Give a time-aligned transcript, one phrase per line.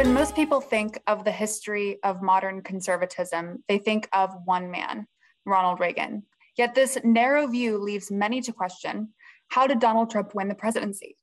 [0.00, 5.06] When most people think of the history of modern conservatism, they think of one man,
[5.44, 6.22] Ronald Reagan.
[6.56, 9.12] Yet this narrow view leaves many to question
[9.48, 11.18] how did Donald Trump win the presidency?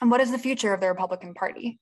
[0.00, 1.80] And what is the future of the Republican Party?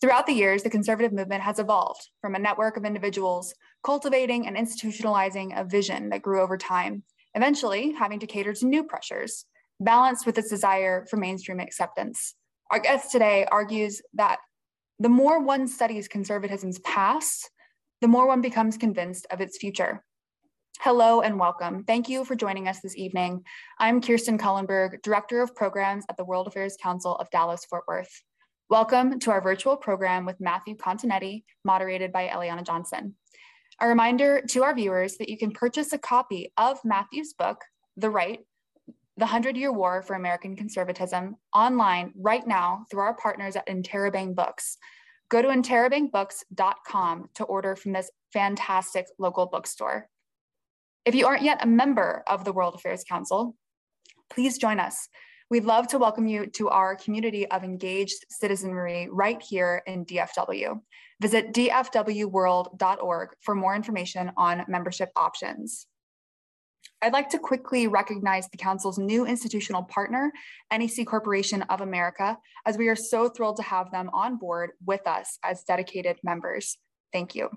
[0.00, 3.52] Throughout the years, the conservative movement has evolved from a network of individuals
[3.84, 7.02] cultivating and institutionalizing a vision that grew over time,
[7.34, 9.44] eventually having to cater to new pressures,
[9.78, 12.34] balanced with its desire for mainstream acceptance.
[12.70, 14.38] Our guest today argues that
[15.00, 17.50] the more one studies conservatism's past,
[18.02, 20.04] the more one becomes convinced of its future.
[20.78, 21.84] Hello and welcome.
[21.84, 23.42] Thank you for joining us this evening.
[23.78, 28.22] I'm Kirsten Cullenberg, Director of Programs at the World Affairs Council of Dallas-Fort Worth.
[28.68, 33.14] Welcome to our virtual program with Matthew Continetti, moderated by Eliana Johnson.
[33.80, 37.62] A reminder to our viewers that you can purchase a copy of Matthew's book,
[37.96, 38.40] The Right,
[39.16, 44.34] The Hundred Year War for American Conservatism, online right now through our partners at Interabang
[44.34, 44.78] Books.
[45.30, 50.08] Go to interabangbooks.com to order from this fantastic local bookstore.
[51.04, 53.54] If you aren't yet a member of the World Affairs Council,
[54.28, 55.08] please join us.
[55.48, 60.80] We'd love to welcome you to our community of engaged citizenry right here in DFW.
[61.20, 65.86] Visit dfwworld.org for more information on membership options.
[67.02, 70.30] I'd like to quickly recognize the Council's new institutional partner,
[70.70, 75.06] NEC Corporation of America, as we are so thrilled to have them on board with
[75.06, 76.76] us as dedicated members.
[77.10, 77.48] Thank you.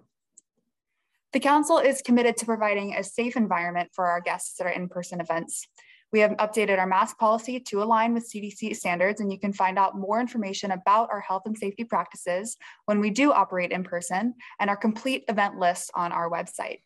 [1.34, 5.20] The Council is committed to providing a safe environment for our guests at our in-person
[5.20, 5.68] events.
[6.14, 9.78] We have updated our mask policy to align with CDC standards, and you can find
[9.78, 12.56] out more information about our health and safety practices
[12.86, 16.80] when we do operate in person and our complete event list on our website.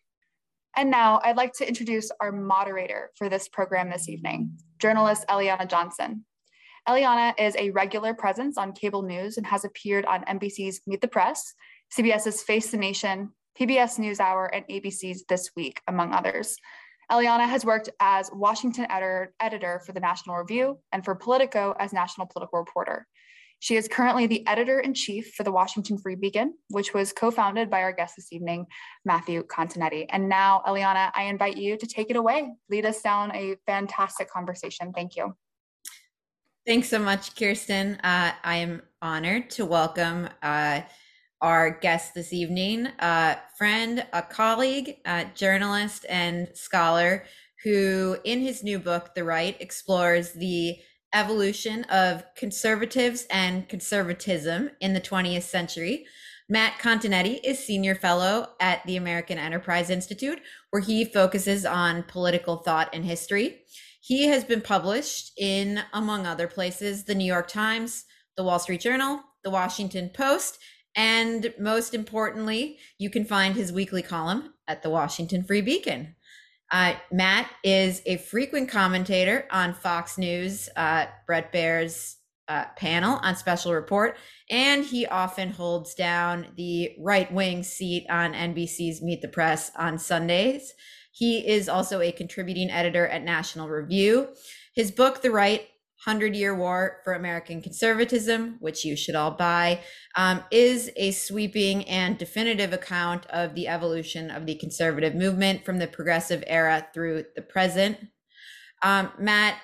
[0.77, 5.67] And now I'd like to introduce our moderator for this program this evening, journalist Eliana
[5.67, 6.23] Johnson.
[6.87, 11.07] Eliana is a regular presence on cable news and has appeared on NBC's Meet the
[11.07, 11.55] Press,
[11.97, 16.55] CBS's Face the Nation, PBS NewsHour, and ABC's This Week, among others.
[17.11, 21.91] Eliana has worked as Washington editor, editor for the National Review and for Politico as
[21.91, 23.07] national political reporter.
[23.59, 27.31] She is currently the editor in chief for the Washington Free Beacon, which was co
[27.31, 28.67] founded by our guest this evening,
[29.03, 30.05] Matthew Continetti.
[30.09, 32.53] And now, Eliana, I invite you to take it away.
[32.69, 34.93] Lead us down a fantastic conversation.
[34.93, 35.35] Thank you.
[36.67, 37.95] Thanks so much, Kirsten.
[38.03, 40.29] Uh, I am honored to welcome.
[40.43, 40.81] Uh,
[41.41, 47.25] our guest this evening, a friend, a colleague, a journalist, and scholar
[47.63, 50.77] who, in his new book, The Right, explores the
[51.13, 56.05] evolution of conservatives and conservatism in the 20th century.
[56.49, 62.57] Matt Continetti is senior fellow at the American Enterprise Institute, where he focuses on political
[62.57, 63.63] thought and history.
[63.99, 68.05] He has been published in, among other places, the New York Times,
[68.37, 70.59] the Wall Street Journal, the Washington Post,
[70.95, 76.15] and most importantly, you can find his weekly column at the Washington Free Beacon.
[76.71, 82.17] Uh, Matt is a frequent commentator on Fox News, uh, Bret Baier's
[82.49, 84.17] uh, panel on Special Report,
[84.49, 89.97] and he often holds down the right wing seat on NBC's Meet the Press on
[89.97, 90.73] Sundays.
[91.11, 94.29] He is also a contributing editor at National Review.
[94.75, 95.67] His book, The Right,
[96.07, 99.81] Hundred Year War for American Conservatism, which you should all buy,
[100.15, 105.79] um, is a sweeping and definitive account of the evolution of the conservative movement from
[105.79, 107.97] the progressive era through the present.
[108.83, 109.57] Um, Matt,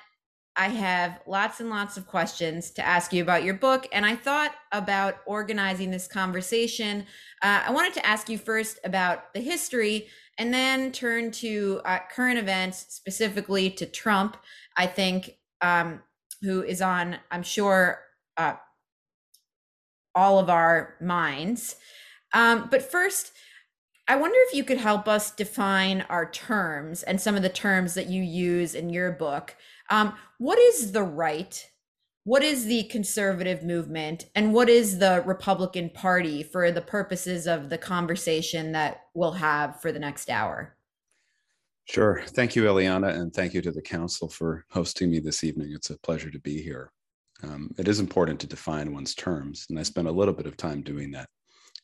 [0.58, 4.18] I have lots and lots of questions to ask you about your book, and I
[4.18, 7.06] thought about organizing this conversation.
[7.42, 12.00] Uh, I wanted to ask you first about the history and then turn to uh,
[12.14, 14.36] current events, specifically to Trump.
[14.76, 16.02] I think um,
[16.44, 18.00] who is on, I'm sure,
[18.38, 18.56] uh,
[20.14, 21.76] all of our minds.
[22.34, 23.32] Um, but first,
[24.08, 27.94] I wonder if you could help us define our terms and some of the terms
[27.94, 29.56] that you use in your book.
[29.90, 31.66] Um, what is the right?
[32.26, 34.26] What is the conservative movement?
[34.36, 39.82] And what is the Republican Party for the purposes of the conversation that we'll have
[39.82, 40.73] for the next hour?
[41.86, 42.22] Sure.
[42.28, 45.74] Thank you, Eliana, and thank you to the Council for hosting me this evening.
[45.74, 46.92] It's a pleasure to be here.
[47.44, 50.56] Um, it is important to define one's terms, and I spent a little bit of
[50.56, 51.28] time doing that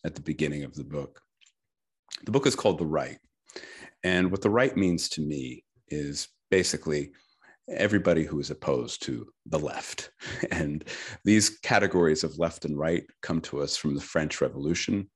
[0.06, 1.19] at the beginning of the book.
[2.24, 3.18] The book is called The Right,
[4.04, 7.12] and what the right means to me is basically
[7.69, 10.12] everybody who is opposed to the left.
[10.51, 10.86] And
[11.25, 15.10] these categories of left and right come to us from the French Revolution,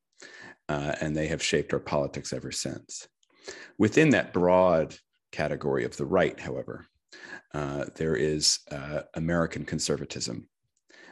[0.68, 3.08] uh, and they have shaped our politics ever since.
[3.78, 4.96] Within that broad
[5.32, 6.86] category of the right, however,
[7.54, 10.48] uh, there is uh, American conservatism.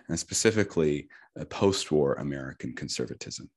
[0.09, 1.07] and specifically
[1.49, 3.49] post war American conservatism.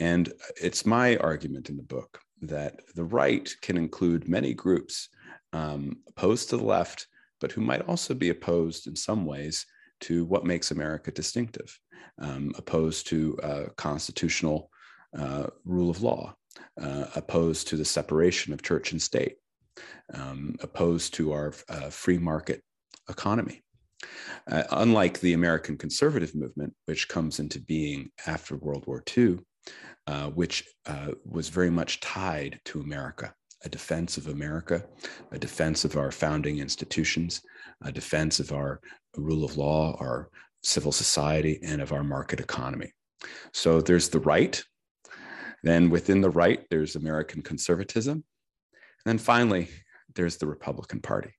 [0.00, 5.08] And it's my argument in the book that the right can include many groups
[5.52, 7.06] um, opposed to the left,
[7.40, 9.66] but who might also be opposed in some ways
[10.00, 11.78] to what makes America distinctive,
[12.20, 14.70] um, opposed to uh, constitutional
[15.16, 16.34] uh, rule of law,
[16.80, 19.36] uh, opposed to the separation of church and state,
[20.12, 22.62] um, opposed to our uh, free market
[23.08, 23.62] economy.
[24.50, 29.38] Uh, unlike the American conservative movement, which comes into being after World War II,
[30.06, 33.32] uh, which uh, was very much tied to America,
[33.64, 34.84] a defense of America,
[35.32, 37.40] a defense of our founding institutions,
[37.82, 38.80] a defense of our
[39.16, 40.28] rule of law, our
[40.62, 42.92] civil society, and of our market economy.
[43.52, 44.62] So there's the right.
[45.64, 48.16] Then within the right, there's American conservatism.
[48.16, 49.70] And then finally,
[50.14, 51.30] there's the Republican Party.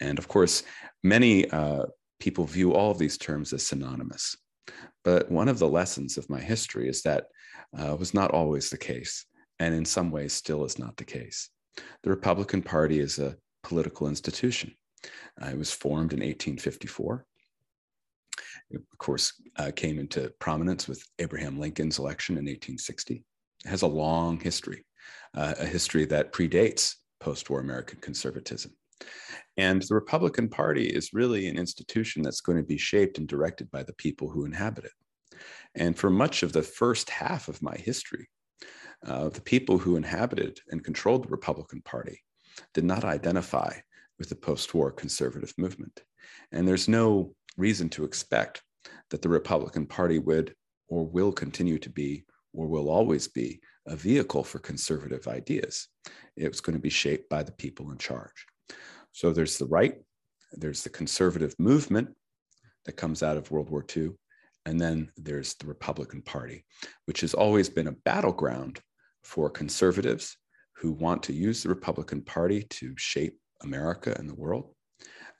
[0.00, 0.64] And of course,
[1.02, 1.86] many uh,
[2.20, 4.36] people view all of these terms as synonymous.
[5.02, 7.28] But one of the lessons of my history is that
[7.76, 9.24] uh, was not always the case,
[9.58, 11.48] and in some ways still is not the case.
[12.02, 14.74] The Republican Party is a political institution.
[15.42, 17.24] Uh, it was formed in 1854.
[18.70, 23.24] It, of course, uh, came into prominence with Abraham Lincoln's election in 1860.
[23.64, 24.84] Has a long history,
[25.34, 28.72] uh, a history that predates post war American conservatism.
[29.56, 33.70] And the Republican Party is really an institution that's going to be shaped and directed
[33.70, 34.92] by the people who inhabit it.
[35.74, 38.28] And for much of the first half of my history,
[39.06, 42.22] uh, the people who inhabited and controlled the Republican Party
[42.74, 43.72] did not identify
[44.18, 46.02] with the post war conservative movement.
[46.52, 48.62] And there's no reason to expect
[49.10, 50.54] that the Republican Party would
[50.88, 52.24] or will continue to be
[52.58, 55.86] or will always be a vehicle for conservative ideas.
[56.36, 58.46] It was going to be shaped by the people in charge.
[59.12, 59.94] So there's the right,
[60.52, 62.08] there's the conservative movement
[62.84, 64.10] that comes out of World War II,
[64.66, 66.64] and then there's the Republican Party,
[67.04, 68.80] which has always been a battleground
[69.22, 70.36] for conservatives
[70.74, 74.74] who want to use the Republican Party to shape America and the world,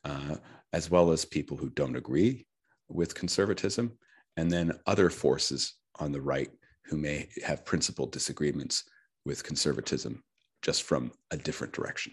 [0.05, 0.37] uh,
[0.73, 2.47] as well as people who don't agree
[2.89, 3.91] with conservatism,
[4.37, 6.51] and then other forces on the right
[6.89, 8.85] who may have principled disagreements
[9.25, 10.23] with conservatism
[10.63, 12.13] just from a different direction.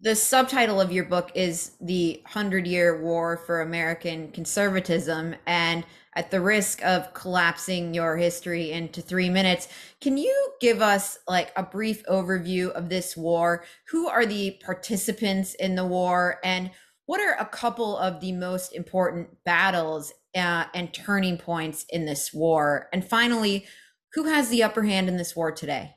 [0.00, 5.84] The subtitle of your book is the hundred year war for american conservatism and
[6.16, 9.68] at the risk of collapsing your history into three minutes
[10.00, 13.64] can you give us like a brief overview of this war?
[13.88, 16.70] Who are the participants in the war and
[17.06, 22.32] what are a couple of the most important battles uh, and turning points in this
[22.32, 23.66] war and finally
[24.14, 25.94] who has the upper hand in this war today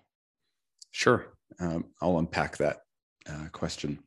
[0.92, 2.78] sure um, i'll unpack that
[3.30, 4.00] uh, question.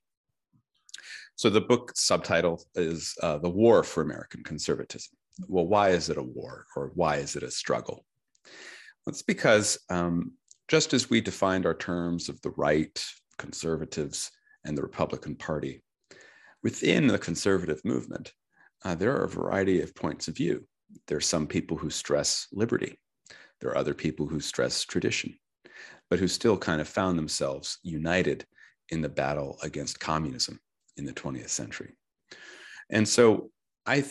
[1.37, 5.12] So the book subtitle is uh, The War for American Conservatism.
[5.49, 8.06] Well, why is it a war or why is it a struggle?
[9.06, 10.32] It's because um,
[10.69, 13.05] just as we defined our terms of the right,
[13.38, 14.31] conservatives,
[14.64, 15.82] and the Republican Party,
[16.62, 18.32] within the conservative movement,
[18.84, 20.67] uh, there are a variety of points of view.
[21.08, 22.99] There are some people who stress liberty.
[23.61, 25.38] There are other people who stress tradition,
[26.11, 28.46] but who still kind of found themselves united
[28.90, 30.61] in the battle against communism
[30.97, 31.95] in the 20th century.
[32.90, 33.50] And so
[33.87, 34.04] I,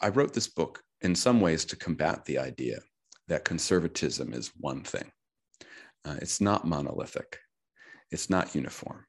[0.00, 2.80] I wrote this book in some ways to combat the idea
[3.28, 5.10] that conservatism is one thing.
[6.04, 7.38] Uh, it's not monolithic,
[8.10, 9.04] it's not uniform.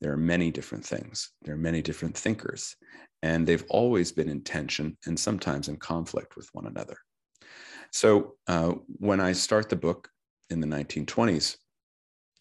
[0.00, 2.76] There are many different things, there are many different thinkers,
[3.22, 6.96] and they've always been in tension and sometimes in conflict with one another.
[7.92, 10.08] So uh, when I start the book
[10.48, 11.56] in the 1920s,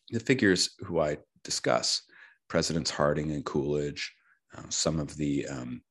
[0.10, 2.02] the figures who I discuss
[2.48, 4.14] Presidents Harding and Coolidge,
[4.58, 5.82] uh, some of the um,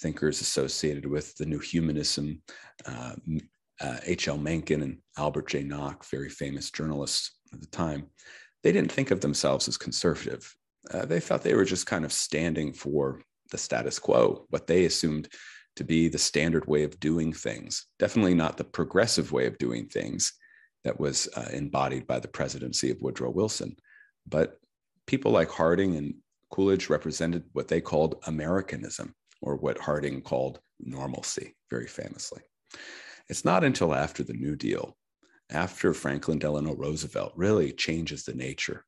[0.00, 2.42] thinkers associated with the New Humanism,
[2.86, 4.34] H.L.
[4.34, 5.62] Uh, uh Mencken and Albert J.
[5.62, 8.06] Nock, very famous journalists at the time,
[8.62, 10.54] they didn't think of themselves as conservative.
[10.92, 14.84] Uh, they thought they were just kind of standing for the status quo, what they
[14.84, 15.28] assumed
[15.76, 19.86] to be the standard way of doing things, definitely not the progressive way of doing
[19.86, 20.32] things
[20.84, 23.76] that was uh, embodied by the presidency of Woodrow Wilson,
[24.26, 24.58] but
[25.06, 26.14] people like Harding and
[26.50, 32.40] Coolidge represented what they called Americanism, or what Harding called normalcy, very famously.
[33.28, 34.96] It's not until after the New Deal,
[35.50, 38.84] after Franklin Delano Roosevelt really changes the nature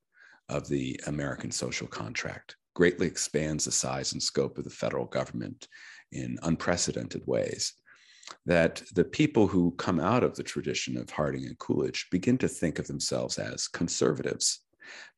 [0.49, 5.67] of the American social contract, greatly expands the size and scope of the federal government
[6.13, 7.73] in unprecedented ways,
[8.47, 12.47] that the people who come out of the tradition of Harding and Coolidge begin to
[12.47, 14.61] think of themselves as conservatives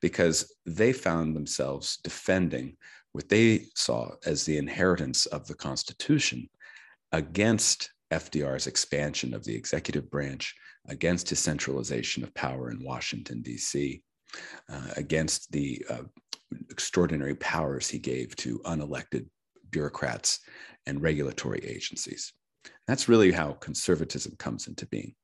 [0.00, 2.79] because they found themselves defending
[3.12, 6.49] what they saw as the inheritance of the Constitution
[7.12, 10.55] against FDR's expansion of the executive branch,
[10.88, 14.02] against his centralization of power in Washington, D.C.,
[14.73, 16.05] uh, against the uh,
[16.71, 19.26] extraordinary powers he gave to unelected
[19.71, 20.40] bureaucrats
[20.87, 22.33] and regulatory agencies.
[22.87, 25.14] That's really how conservatism comes into being.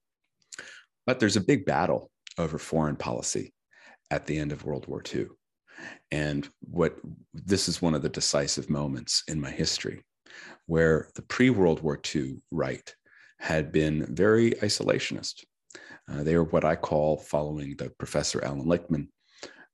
[1.07, 3.53] But there's a big battle over foreign policy
[4.11, 5.27] at the end of World War II.
[6.11, 6.97] And what
[7.35, 10.03] this is one of the decisive moments in my history
[10.67, 12.95] where the pre World War II right
[13.39, 15.45] had been very isolationist.
[16.11, 19.09] Uh, they were what I call, following the Professor Allan Lichtman,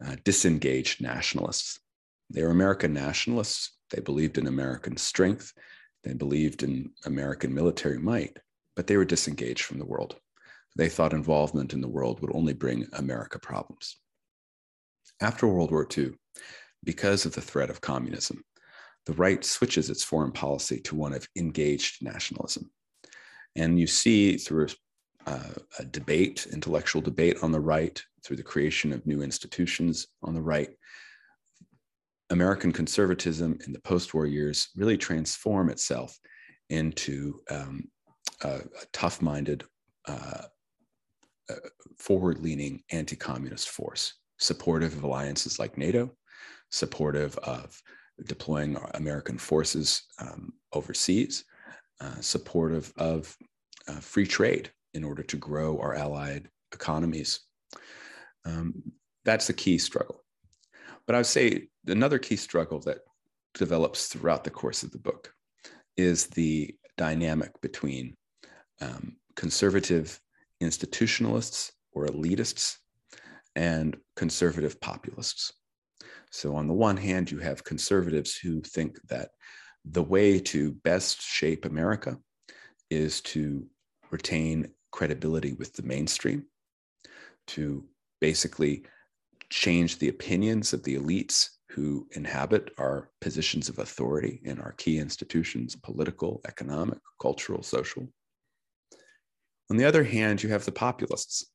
[0.05, 1.81] uh, disengaged nationalists.
[2.31, 3.77] They were American nationalists.
[3.91, 5.53] They believed in American strength.
[6.03, 8.39] They believed in American military might,
[8.75, 10.17] but they were disengaged from the world.
[10.77, 13.97] They thought involvement in the world would only bring America problems.
[15.21, 16.13] After World War II,
[16.85, 18.43] because of the threat of communism,
[19.07, 22.71] the right switches its foreign policy to one of engaged nationalism.
[23.55, 24.69] And you see through
[25.27, 30.35] uh, a debate, intellectual debate on the right, through the creation of new institutions on
[30.35, 30.71] the right,
[32.31, 36.19] American conservatism in the post war years really transform itself
[36.71, 37.85] into um,
[38.43, 39.65] a, a tough minded,
[40.09, 40.43] uh,
[41.51, 41.55] uh,
[41.99, 46.11] forward leaning anti communist force, supportive of alliances like NATO,
[46.71, 47.81] supportive of
[48.27, 51.45] deploying American forces um, overseas,
[52.01, 53.37] uh, supportive of
[53.89, 57.41] uh, free trade in order to grow our allied economies.
[58.45, 58.83] Um,
[59.25, 60.25] that's the key struggle.
[61.07, 62.99] But I would say another key struggle that
[63.55, 65.33] develops throughout the course of the book
[65.97, 68.17] is the dynamic between
[68.81, 70.19] um, conservative
[70.63, 72.77] institutionalists or elitists
[73.57, 75.53] and conservative populists.
[76.31, 79.31] So, on the one hand, you have conservatives who think that
[79.85, 82.17] the way to best shape America
[82.91, 83.67] is to
[84.11, 86.45] retain credibility with the mainstream,
[87.49, 87.85] to
[88.21, 88.85] basically
[89.51, 94.99] change the opinions of the elites who inhabit our positions of authority in our key
[94.99, 98.07] institutions political, economic, cultural, social.
[99.71, 101.47] On the other hand, you have the populists,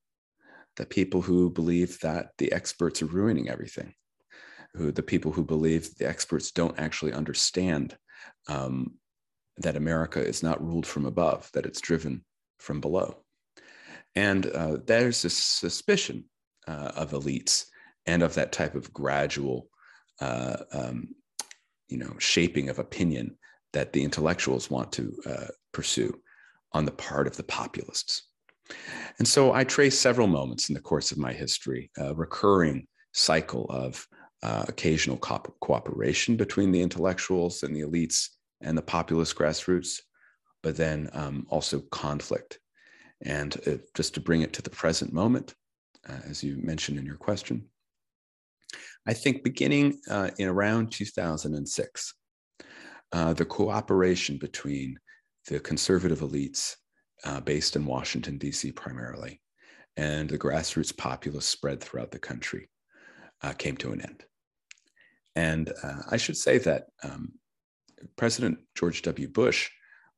[0.76, 3.94] the people who believe that the experts are ruining everything,
[4.76, 7.96] who the people who believe the experts don't actually understand
[8.50, 8.96] um,
[9.58, 12.24] that America is not ruled from above, that it's driven
[12.60, 13.24] from below.
[14.18, 16.24] And uh, there's a suspicion
[16.68, 17.66] uh, of elites
[18.08, 19.70] and of that type of gradual,
[20.20, 21.10] uh, um,
[21.88, 23.38] you know, shaping of opinion
[23.74, 26.20] that the intellectuals want to uh, pursue
[26.72, 28.24] on the part of the populists.
[29.20, 33.68] And so I trace several moments in the course of my history, a recurring cycle
[33.70, 34.04] of
[34.42, 38.30] uh, occasional co- cooperation between the intellectuals and the elites
[38.62, 40.02] and the populist grassroots,
[40.64, 42.58] but then um, also conflict.
[43.24, 45.56] And uh, just to bring it to the present moment,
[46.08, 47.66] uh, as you mentioned in your question,
[49.08, 52.14] I think beginning uh, in around 2006,
[53.14, 55.00] uh, the cooperation between
[55.48, 56.76] the conservative elites
[57.24, 58.72] uh, based in Washington, D.C.
[58.74, 59.42] primarily,
[59.96, 62.70] and the grassroots populace spread throughout the country
[63.42, 64.24] uh, came to an end.
[65.36, 65.72] And
[66.10, 67.34] I should say that um,
[68.16, 69.28] President George W.
[69.28, 69.70] Bush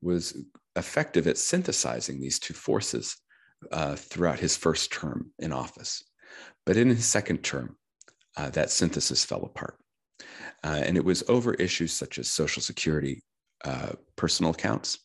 [0.02, 0.38] was
[0.76, 3.18] effective at synthesizing these two forces
[3.72, 6.04] uh, throughout his first term in office.
[6.66, 7.78] But in his second term,
[8.38, 9.78] uh, that synthesis fell apart.
[10.64, 13.22] Uh, and it was over issues such as Social Security
[13.66, 15.00] uh, personal accounts,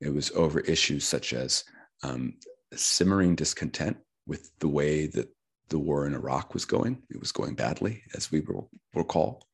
[0.00, 1.64] it was over issues such as
[2.02, 2.34] um,
[2.74, 5.28] simmering discontent with the way that
[5.68, 7.02] the war in Iraq was going.
[7.10, 9.46] It was going badly, as we will recall.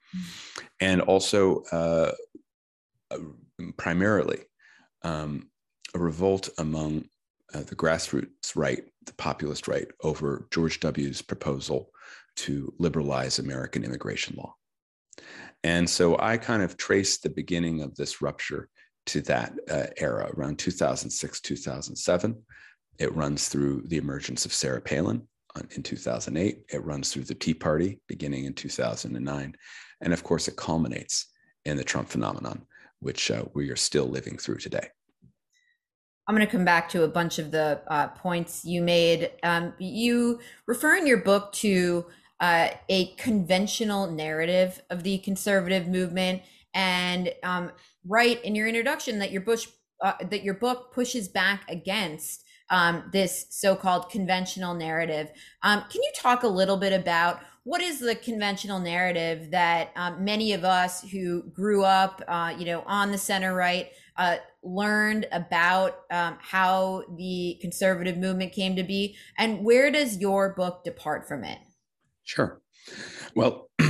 [0.81, 2.13] And also, uh,
[3.11, 3.19] uh,
[3.77, 4.39] primarily,
[5.03, 5.49] um,
[5.95, 7.07] a revolt among
[7.55, 11.91] uh, the grassroots right, the populist right, over George W.'s proposal
[12.37, 14.55] to liberalize American immigration law.
[15.65, 18.69] And so I kind of traced the beginning of this rupture
[19.07, 22.43] to that uh, era around 2006, 2007.
[22.99, 25.27] It runs through the emergence of Sarah Palin
[25.75, 26.65] in 2008.
[26.73, 29.57] It runs through the Tea Party beginning in 2009.
[30.01, 31.27] And of course, it culminates
[31.65, 32.67] in the Trump phenomenon,
[33.01, 34.89] which uh, we are still living through today.
[36.29, 39.31] I'm going to come back to a bunch of the uh, points you made.
[39.45, 42.07] Um, you refer in your book to
[42.41, 46.43] uh, a conventional narrative of the conservative movement
[46.75, 47.71] and um,
[48.05, 49.69] write in your introduction that your Bush
[50.03, 55.31] uh, that your book pushes back against um, this so-called conventional narrative.
[55.63, 60.25] Um, can you talk a little bit about what is the conventional narrative that um,
[60.25, 65.27] many of us who grew up, uh, you know, on the center right, uh, learned
[65.33, 71.27] about um, how the conservative movement came to be, and where does your book depart
[71.27, 71.59] from it?
[72.23, 72.63] Sure.
[73.35, 73.69] Well.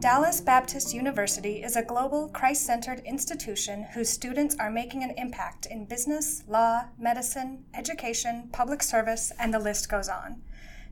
[0.00, 5.64] Dallas Baptist University is a global, Christ centered institution whose students are making an impact
[5.64, 10.42] in business, law, medicine, education, public service, and the list goes on.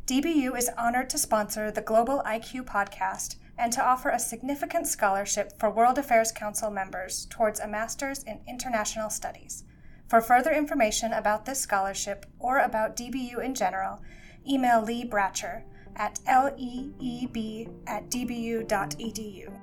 [0.07, 5.59] DBU is honored to sponsor the Global IQ podcast and to offer a significant scholarship
[5.59, 9.65] for World Affairs Council members towards a master's in international studies.
[10.09, 14.03] For further information about this scholarship or about DBU in general,
[14.47, 15.63] email Lee Bratcher
[15.97, 19.59] at leeb at dbu.edu.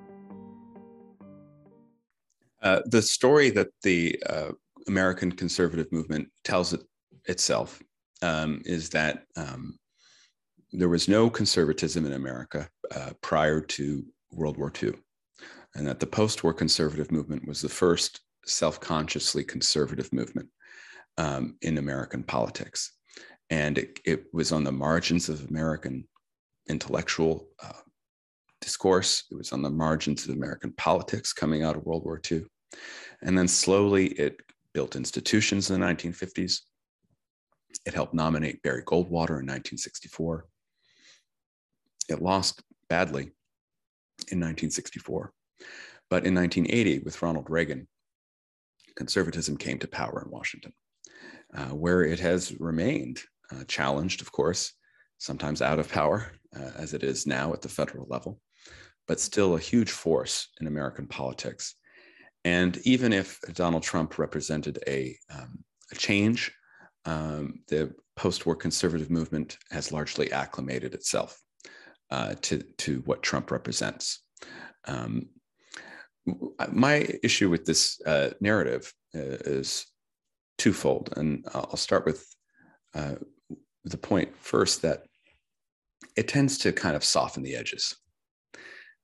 [2.63, 4.51] Uh, the story that the uh,
[4.87, 6.81] American conservative movement tells it
[7.25, 7.79] itself
[8.23, 9.77] um, is that um,
[10.71, 14.93] there was no conservatism in America uh, prior to World War II,
[15.75, 20.49] and that the post war conservative movement was the first self consciously conservative movement
[21.17, 22.93] um, in American politics.
[23.49, 26.07] And it, it, was on the margins of American
[26.69, 27.81] intellectual uh,
[28.61, 29.25] discourse.
[29.29, 32.45] It was on the margins of American politics coming out of World War II.
[33.21, 34.37] And then slowly it
[34.73, 36.61] built institutions in the 1950s.
[37.85, 40.45] It helped nominate Barry Goldwater in 1964.
[42.09, 43.31] It lost badly
[44.29, 45.33] in 1964.
[46.09, 47.87] But in 1980, with Ronald Reagan,
[48.95, 50.73] conservatism came to power in Washington,
[51.53, 54.73] uh, where it has remained uh, challenged, of course,
[55.17, 58.41] sometimes out of power, uh, as it is now at the federal level,
[59.07, 61.75] but still a huge force in American politics.
[62.43, 66.51] And even if Donald Trump represented a, um, a change,
[67.05, 71.40] um, the post war conservative movement has largely acclimated itself
[72.11, 74.21] uh, to, to what Trump represents.
[74.85, 75.29] Um,
[76.71, 79.87] my issue with this uh, narrative uh, is
[80.57, 81.13] twofold.
[81.15, 82.27] And I'll start with
[82.93, 83.15] uh,
[83.85, 85.03] the point first that
[86.17, 87.95] it tends to kind of soften the edges.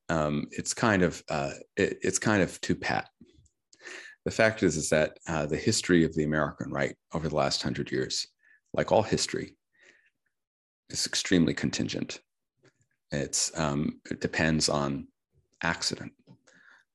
[0.10, 3.10] Um, it's kind of uh, it, it's kind of too pat.
[4.26, 7.91] The fact is is that the history of the American right over the last hundred
[7.91, 8.28] years,
[8.74, 9.56] like all history,
[10.89, 12.20] is extremely contingent.
[13.12, 15.08] It's um, it depends on
[15.63, 16.12] accident.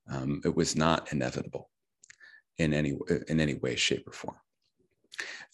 [0.09, 1.69] Um, it was not inevitable
[2.57, 2.97] in any
[3.27, 4.35] in any way, shape, or form.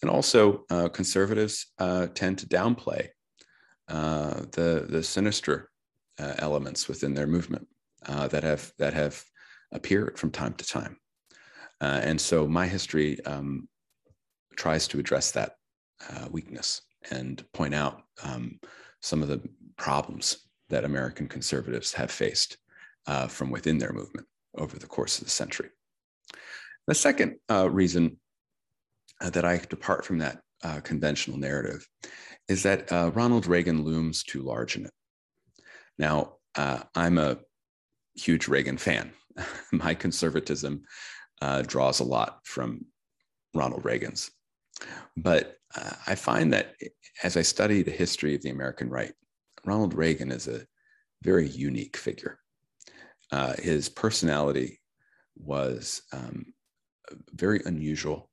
[0.02, 3.10] And also, uh, conservatives uh, tend to downplay
[3.88, 5.70] uh, the the sinister
[6.20, 7.68] uh, elements within their movement
[8.06, 9.24] uh, that have that have
[9.72, 10.98] appeared from time to time,
[11.82, 13.68] uh, and so my history um,
[14.56, 15.54] tries to address that
[16.32, 18.60] weakness and point out um,
[19.02, 19.42] some of the
[19.78, 22.58] problems that American conservatives have faced
[23.28, 24.28] from within their movement
[24.58, 25.70] over the course of the century.
[26.88, 28.20] The second reason
[29.22, 31.88] that I depart from that uh, conventional narrative
[32.48, 34.92] is that uh, Ronald Reagan looms too large in it.
[35.98, 37.38] Now, uh, I'm a
[38.16, 39.12] huge Reagan fan.
[39.72, 40.84] My conservatism
[41.42, 42.86] uh, draws a lot from
[43.54, 44.32] Ronald Reagan's.
[45.16, 46.76] But uh, I find that
[47.24, 49.14] as I study the history of the American right,
[49.66, 50.66] Ronald Reagan is a
[51.24, 52.40] very unique figure.
[53.32, 54.80] Uh, his personality
[55.36, 56.54] was um,
[57.34, 58.30] very unusual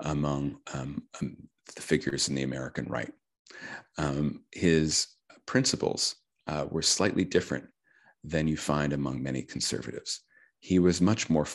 [0.00, 1.36] among um, um,
[1.74, 3.12] the figures in the American right.
[3.98, 5.08] Um, his
[5.46, 7.66] principles uh, were slightly different
[8.24, 10.20] than you find among many conservatives.
[10.60, 11.46] He was much more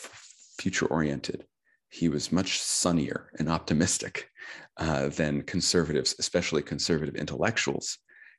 [0.59, 1.45] future oriented.
[1.89, 4.29] He was much sunnier and optimistic
[4.77, 7.97] uh, than conservatives, especially conservative intellectuals,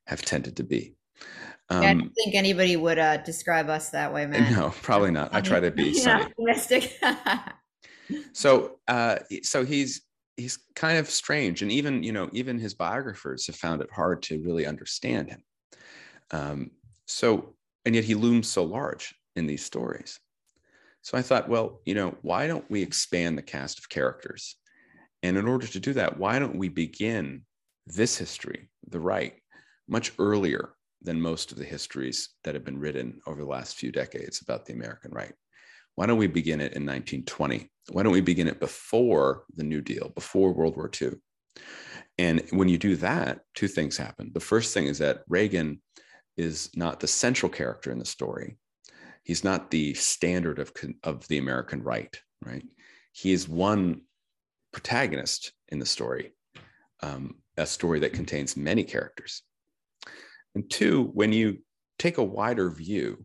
[0.08, 0.94] have tended to be.
[1.70, 4.52] Um, yeah, I don't think anybody would uh, describe us that way, man.
[4.54, 5.34] No, probably not.
[5.34, 6.24] I try to be sunny.
[6.24, 6.98] optimistic.
[8.32, 10.02] so, uh, so he's
[10.38, 14.22] he's kind of strange and even you know even his biographers have found it hard
[14.22, 15.42] to really understand him
[16.30, 16.70] um,
[17.06, 20.20] so and yet he looms so large in these stories
[21.02, 24.54] so i thought well you know why don't we expand the cast of characters
[25.24, 27.42] and in order to do that why don't we begin
[27.86, 29.34] this history the right
[29.88, 33.92] much earlier than most of the histories that have been written over the last few
[33.92, 35.34] decades about the american right
[35.94, 39.80] why don't we begin it in 1920 why don't we begin it before the New
[39.80, 41.12] Deal, before World War II?
[42.18, 44.30] And when you do that, two things happen.
[44.34, 45.80] The first thing is that Reagan
[46.36, 48.58] is not the central character in the story.
[49.24, 50.72] He's not the standard of,
[51.02, 52.64] of the American right, right?
[53.12, 54.02] He is one
[54.72, 56.32] protagonist in the story,
[57.02, 59.42] um, a story that contains many characters.
[60.54, 61.58] And two, when you
[61.98, 63.24] take a wider view,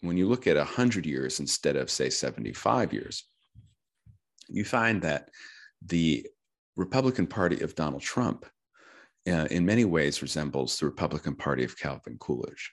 [0.00, 3.24] when you look at 100 years instead of, say, 75 years,
[4.48, 5.30] you find that
[5.86, 6.26] the
[6.76, 8.46] Republican Party of Donald Trump,
[9.28, 12.72] uh, in many ways, resembles the Republican Party of Calvin Coolidge.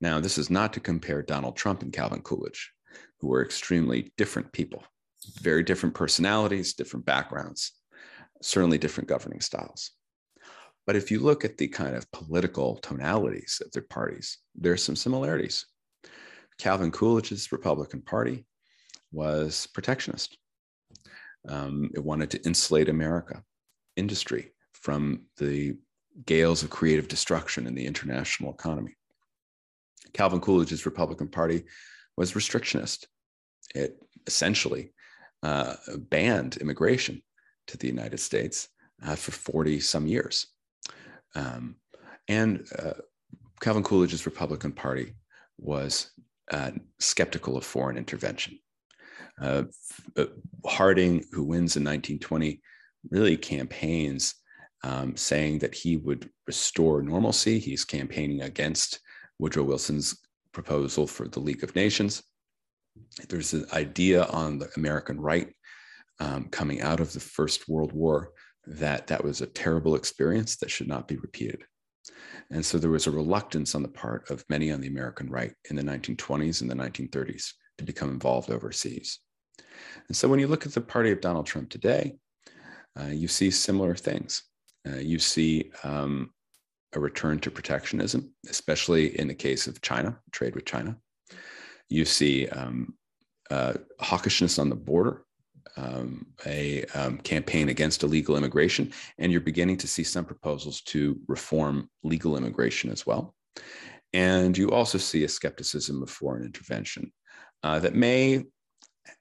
[0.00, 2.72] Now, this is not to compare Donald Trump and Calvin Coolidge,
[3.20, 4.84] who were extremely different people,
[5.40, 7.72] very different personalities, different backgrounds,
[8.42, 9.92] certainly different governing styles.
[10.86, 14.78] But if you look at the kind of political tonalities of their parties, there are
[14.78, 15.66] some similarities.
[16.58, 18.46] Calvin Coolidge's Republican Party
[19.12, 20.36] was protectionist.
[21.48, 23.42] Um, it wanted to insulate America,
[23.96, 25.76] industry, from the
[26.26, 28.96] gales of creative destruction in the international economy.
[30.12, 31.64] Calvin Coolidge's Republican Party
[32.16, 33.06] was restrictionist.
[33.74, 34.92] It essentially
[35.42, 35.74] uh,
[36.10, 37.22] banned immigration
[37.68, 38.68] to the United States
[39.04, 40.48] uh, for 40 some years.
[41.34, 41.76] Um,
[42.28, 42.94] and uh,
[43.60, 45.14] Calvin Coolidge's Republican Party
[45.58, 46.10] was
[46.50, 48.58] uh, skeptical of foreign intervention.
[49.40, 49.64] Uh,
[50.16, 50.26] uh,
[50.66, 52.60] Harding, who wins in 1920,
[53.10, 54.34] really campaigns
[54.84, 57.58] um, saying that he would restore normalcy.
[57.58, 59.00] He's campaigning against
[59.38, 60.18] Woodrow Wilson's
[60.52, 62.22] proposal for the League of Nations.
[63.28, 65.48] There's an idea on the American right
[66.20, 68.32] um, coming out of the First World War
[68.66, 71.64] that that was a terrible experience that should not be repeated.
[72.50, 75.52] And so there was a reluctance on the part of many on the American right
[75.70, 79.20] in the 1920s and the 1930s to become involved overseas.
[80.08, 82.16] And so when you look at the party of Donald Trump today,
[82.98, 84.42] uh, you see similar things.
[84.86, 86.30] Uh, you see um,
[86.94, 90.96] a return to protectionism, especially in the case of China, trade with China.
[91.88, 92.94] You see um,
[93.50, 95.24] uh, hawkishness on the border,
[95.76, 101.18] um, a um, campaign against illegal immigration, and you're beginning to see some proposals to
[101.28, 103.34] reform legal immigration as well.
[104.12, 107.12] And you also see a skepticism of foreign intervention
[107.62, 108.44] uh, that may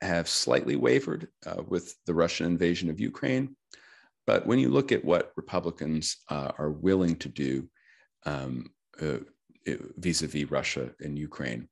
[0.02, 3.56] have slightly wavered uh, with the Russian invasion of Ukraine.
[4.28, 7.70] But when you look at what Republicans uh, are willing to do
[8.26, 9.18] um, uh,
[9.98, 11.68] vis-a-vis Russia and Ukraine,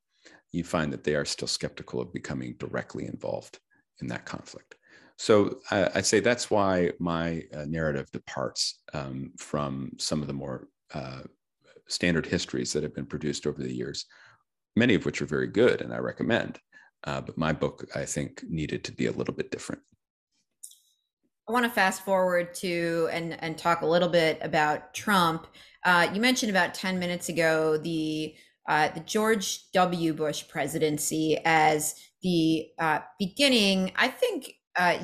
[0.51, 3.59] you find that they are still skeptical of becoming directly involved
[4.01, 4.75] in that conflict.
[5.17, 10.33] So I, would say that's why my uh, narrative departs um, from some of the
[10.33, 11.21] more uh,
[11.87, 14.05] standard histories that have been produced over the years,
[14.75, 16.59] many of which are very good and I recommend.
[17.03, 19.81] Uh, but my book, I think, needed to be a little bit different.
[21.47, 25.47] I want to fast forward to and and talk a little bit about Trump.
[25.83, 28.35] Uh, you mentioned about ten minutes ago the
[28.67, 30.13] uh, the George W.
[30.13, 34.97] Bush presidency as the uh, beginning, I think, uh,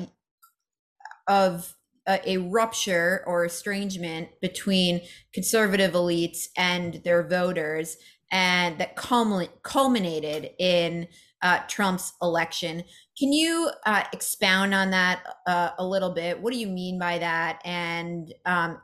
[1.26, 1.74] of
[2.06, 5.00] a, a, rupture or estrangement between
[5.32, 7.96] conservative elites and their voters,
[8.30, 11.08] and that culminated in
[11.42, 12.82] uh, Trump's election.
[13.18, 16.40] Can you uh, expound on that uh, a little bit?
[16.40, 17.60] What do you mean by that?
[17.64, 18.80] And um,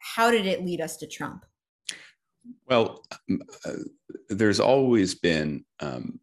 [0.00, 1.44] how did it lead us to Trump?
[2.66, 3.04] Well,
[3.64, 3.72] uh,
[4.28, 6.20] there's always been um,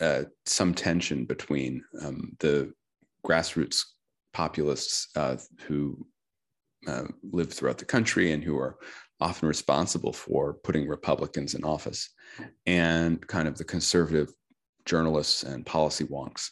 [0.00, 2.72] uh, some tension between um, the
[3.26, 3.82] grassroots
[4.32, 6.06] populists uh, who
[7.22, 8.76] live throughout the country and who are
[9.20, 12.10] often responsible for putting Republicans in office
[12.66, 14.32] and kind of the conservative
[14.84, 16.50] journalists and policy wonks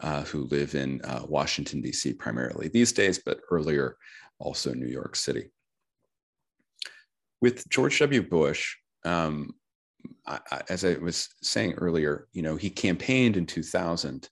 [0.00, 2.14] uh, who live in uh, Washington, D.C.
[2.14, 3.96] primarily these days, but earlier
[4.38, 5.50] also New York City.
[7.40, 8.22] With George W.
[8.22, 9.54] Bush, um,
[10.26, 14.28] I, as I was saying earlier, you know, he campaigned in 2000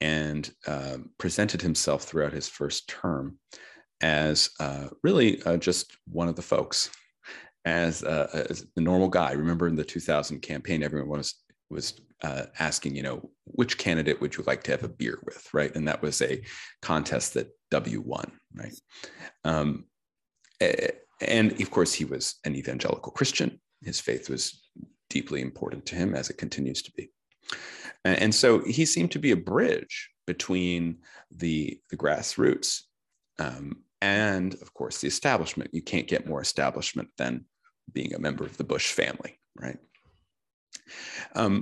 [0.00, 3.38] and uh, presented himself throughout his first term
[4.02, 6.90] as uh, really uh, just one of the folks,
[7.64, 9.32] as, uh, as normal guy.
[9.32, 11.34] Remember in the 2000 campaign, everyone was
[11.68, 15.48] was uh, asking, you know, which candidate would you like to have a beer with,
[15.52, 15.74] right?
[15.74, 16.42] And that was a
[16.80, 18.74] contest that W won, right?
[19.44, 19.86] Um,
[20.60, 23.60] and of course, he was an evangelical Christian.
[23.82, 24.62] His faith was
[25.16, 27.04] deeply important to him, as it continues to be.
[28.04, 29.94] And so he seemed to be a bridge
[30.26, 30.82] between
[31.42, 32.82] the, the grassroots
[33.38, 33.66] um,
[34.00, 35.70] and, of course, the establishment.
[35.72, 37.46] You can't get more establishment than
[37.92, 39.32] being a member of the Bush family,
[39.64, 39.78] right?
[41.34, 41.54] Um,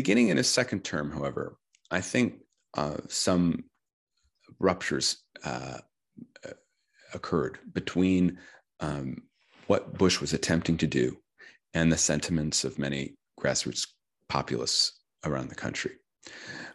[0.00, 1.44] beginning in his second term, however,
[1.98, 2.28] I think
[2.80, 3.64] uh, some
[4.58, 5.08] ruptures
[5.44, 5.78] uh,
[7.14, 8.38] occurred between
[8.80, 9.08] um,
[9.66, 11.16] what Bush was attempting to do
[11.74, 13.86] and the sentiments of many grassroots
[14.28, 15.92] populists around the country.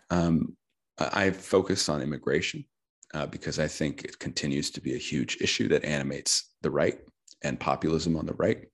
[0.10, 0.56] Um,
[1.00, 2.66] I focus on immigration
[3.14, 7.00] uh, because I think it continues to be a huge issue that animates the right
[7.44, 8.66] and populism on the right.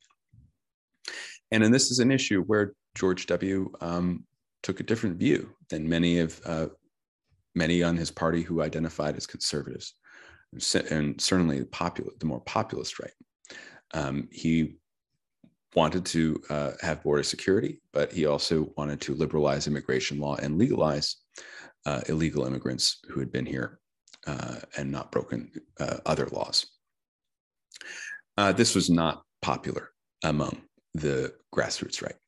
[1.51, 3.71] And then this is an issue where George W.
[3.81, 4.25] Um,
[4.61, 6.67] took a different view than many of uh,
[7.55, 9.95] many on his party who identified as conservatives,
[10.51, 13.13] and certainly the popular, the more populist right.
[13.93, 14.75] Um, he
[15.79, 20.57] wanted to uh, have border security, but he also wanted to liberalize immigration law and
[20.57, 21.07] legalize
[21.85, 23.79] uh, illegal immigrants who had been here
[24.27, 26.67] uh, and not broken uh, other laws.
[28.37, 29.91] Uh, this was not popular
[30.25, 30.61] among
[30.95, 32.19] the grassroots right.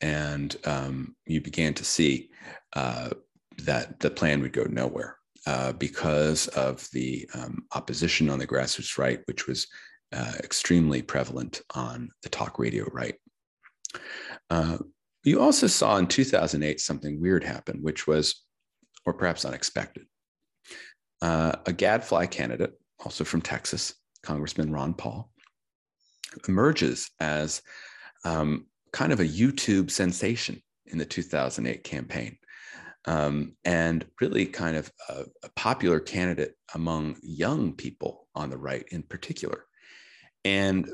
[0.00, 2.30] And um, you began to see
[2.74, 3.10] uh,
[3.58, 5.16] that the plan would go nowhere
[5.78, 9.66] because of the um, opposition on the grassroots right, which was
[10.12, 13.14] uh, extremely prevalent on the talk radio right.
[14.48, 14.78] Uh,
[15.24, 18.42] you also saw in 2008 something weird happen, which was,
[19.04, 20.06] or perhaps unexpected.
[21.22, 22.72] Uh, a gadfly candidate,
[23.04, 25.30] also from Texas, Congressman Ron Paul,
[26.48, 27.60] emerges as
[28.24, 32.36] um, kind of a YouTube sensation in the 2008 campaign.
[33.06, 38.84] Um, and really kind of a, a, popular candidate among young people on the right
[38.90, 39.64] in particular.
[40.44, 40.88] And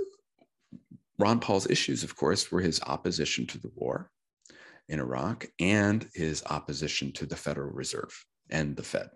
[1.18, 4.10] Ron Paul's issues, of course, were his opposition to the war
[4.88, 9.08] in Iraq and his opposition to the Federal Reserve and the Fed.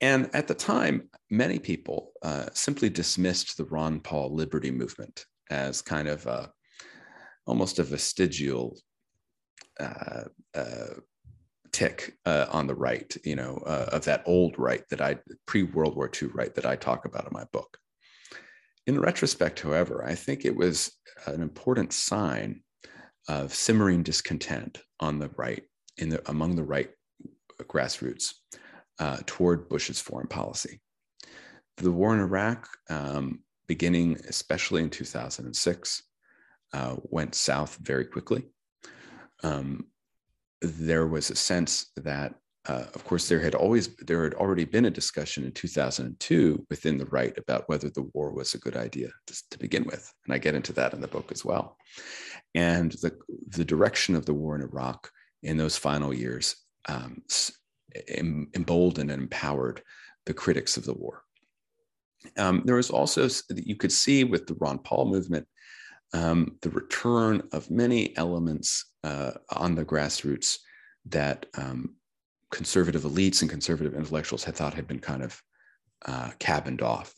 [0.00, 5.82] And at the time, many people uh, simply dismissed the Ron Paul liberty movement as
[5.82, 6.50] kind of a,
[7.46, 8.76] almost a vestigial
[9.80, 10.24] uh,
[10.54, 10.94] uh,
[11.72, 15.62] tick uh, on the right, you know, uh, of that old right that I pre
[15.62, 17.78] World War II right that I talk about in my book.
[18.86, 20.92] In retrospect, however, I think it was
[21.26, 22.62] an important sign
[23.28, 25.62] of simmering discontent on the right,
[25.96, 26.90] in the, among the right
[27.62, 28.34] grassroots
[28.98, 30.80] uh, toward Bush's foreign policy.
[31.78, 36.02] The war in Iraq, um, beginning especially in 2006,
[36.72, 38.44] uh, went south very quickly.
[39.42, 39.86] Um,
[40.60, 42.34] there was a sense that
[42.66, 46.96] uh, of course, there had always there had already been a discussion in 2002 within
[46.96, 50.34] the right about whether the war was a good idea to, to, begin with, and
[50.34, 51.76] I get into that in the book as well.
[52.54, 53.12] And the
[53.48, 55.10] the direction of the war in Iraq
[55.42, 56.56] in those final years
[56.88, 57.22] um,
[58.54, 59.82] emboldened and empowered
[60.24, 61.22] the critics of the war.
[62.38, 65.46] Um, there was also you could see with the Ron Paul movement
[66.14, 70.58] um, the return of many elements uh, on the grassroots
[71.06, 71.96] that um,
[72.54, 75.42] conservative elites and conservative intellectuals had thought had been kind of
[76.06, 77.12] uh, cabined off,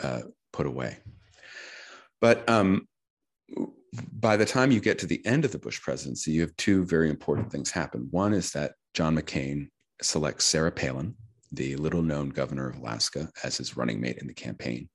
[0.00, 0.22] uh,
[0.52, 0.98] put away.
[2.20, 2.86] But um,
[4.12, 6.84] by the time you get to the end of the Bush presidency, you have two
[6.84, 8.06] very important things happen.
[8.12, 9.68] One is that John McCain
[10.00, 11.16] selects Sarah Palin,
[11.50, 14.88] the little known governor of Alaska, as his running mate in the campaign.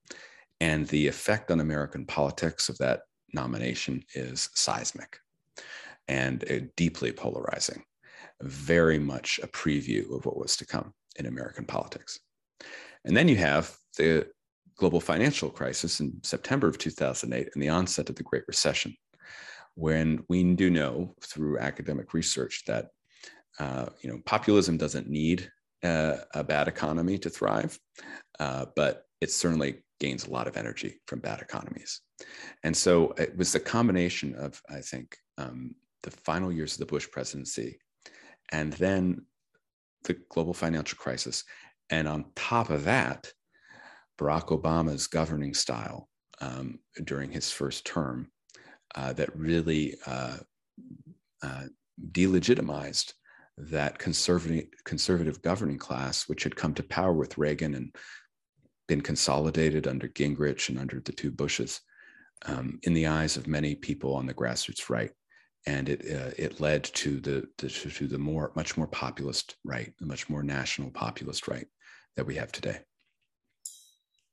[0.62, 3.02] And the effect on American politics of that
[3.34, 5.20] nomination is seismic
[6.08, 7.84] and uh, deeply polarizing
[8.42, 12.20] very much a preview of what was to come in American politics.
[13.06, 14.28] And then you have the
[14.78, 18.96] global financial crisis in September of 2008 and the onset of the Great Recession,
[19.76, 22.90] when we do know through academic research that
[23.60, 25.52] uh, you know populism doesn't need
[25.84, 27.78] uh, a bad economy to thrive,
[28.40, 32.02] uh, but it certainly gains a lot of energy from bad economies.
[32.64, 36.86] And so it was the combination of, I think, um, the final years of the
[36.86, 37.80] Bush presidency
[38.52, 39.26] and then
[40.04, 41.44] the global financial crisis.
[41.90, 43.32] And on top of that,
[44.20, 46.10] Barack Obama's governing style
[46.42, 48.32] um, during his first term
[48.96, 50.38] uh, that really uh,
[51.44, 51.64] uh,
[52.12, 53.14] delegitimized
[53.58, 57.96] that conservative, conservative governing class, which had come to power with Reagan and
[58.88, 61.82] been consolidated under Gingrich and under the two Bushes,
[62.46, 65.12] um, in the eyes of many people on the grassroots right
[65.68, 69.94] and it uh, it led to the, the, to the more much more populist right,
[70.00, 71.68] the much more national populist right
[72.16, 72.80] that we have today.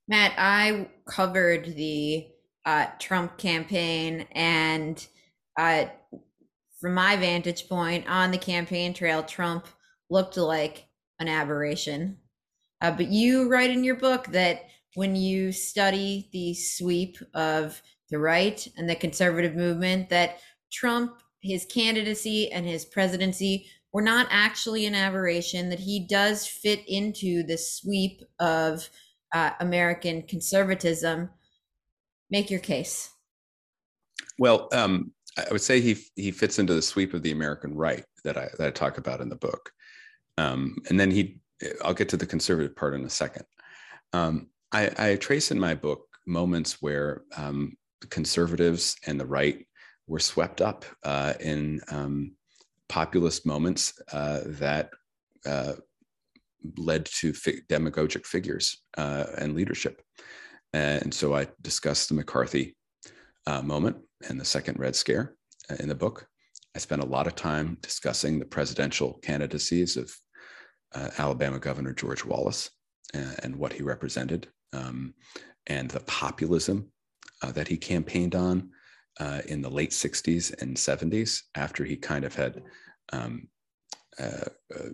[0.07, 2.29] Matt, I covered the
[2.65, 5.05] uh, Trump campaign, and
[5.59, 5.87] uh,
[6.81, 9.67] from my vantage point on the campaign trail, Trump
[10.11, 10.87] looked like
[11.19, 12.19] an aberration.
[12.81, 18.19] Uh, but you write in your book that when you study the sweep of the
[18.19, 20.39] right and the conservative movement, that
[20.71, 26.81] Trump his candidacy and his presidency were not actually an aberration, that he does fit
[26.89, 28.89] into the sweep of
[29.33, 31.29] uh, American conservatism.
[32.31, 33.11] Make your case.
[34.39, 38.05] Well, um, I would say he he fits into the sweep of the American right
[38.25, 39.71] that I that I talk about in the book,
[40.39, 41.39] um, and then he.
[41.83, 43.45] I'll get to the conservative part in a second.
[44.13, 47.77] Um, I, I, trace in my book moments where um,
[48.11, 49.65] conservatives and the right
[50.07, 52.33] were swept up uh, in um,
[52.89, 54.91] populist moments uh, that
[55.47, 55.75] uh,
[56.77, 57.35] led to
[57.69, 60.03] demagogic figures uh, and leadership.
[60.73, 62.77] And so I discussed the McCarthy
[63.47, 63.97] uh, moment
[64.29, 65.35] and the second Red Scare
[65.71, 66.27] uh, in the book.
[66.75, 70.13] I spent a lot of time discussing the presidential candidacies of
[71.19, 72.71] Alabama Governor George Wallace
[73.13, 75.15] and, and what he represented, um,
[75.67, 76.91] and the populism
[77.53, 78.71] that he campaigned on
[79.21, 82.63] uh, in the late 60s and 70s after he kind of had
[83.13, 83.49] um,
[84.19, 84.89] uh, uh,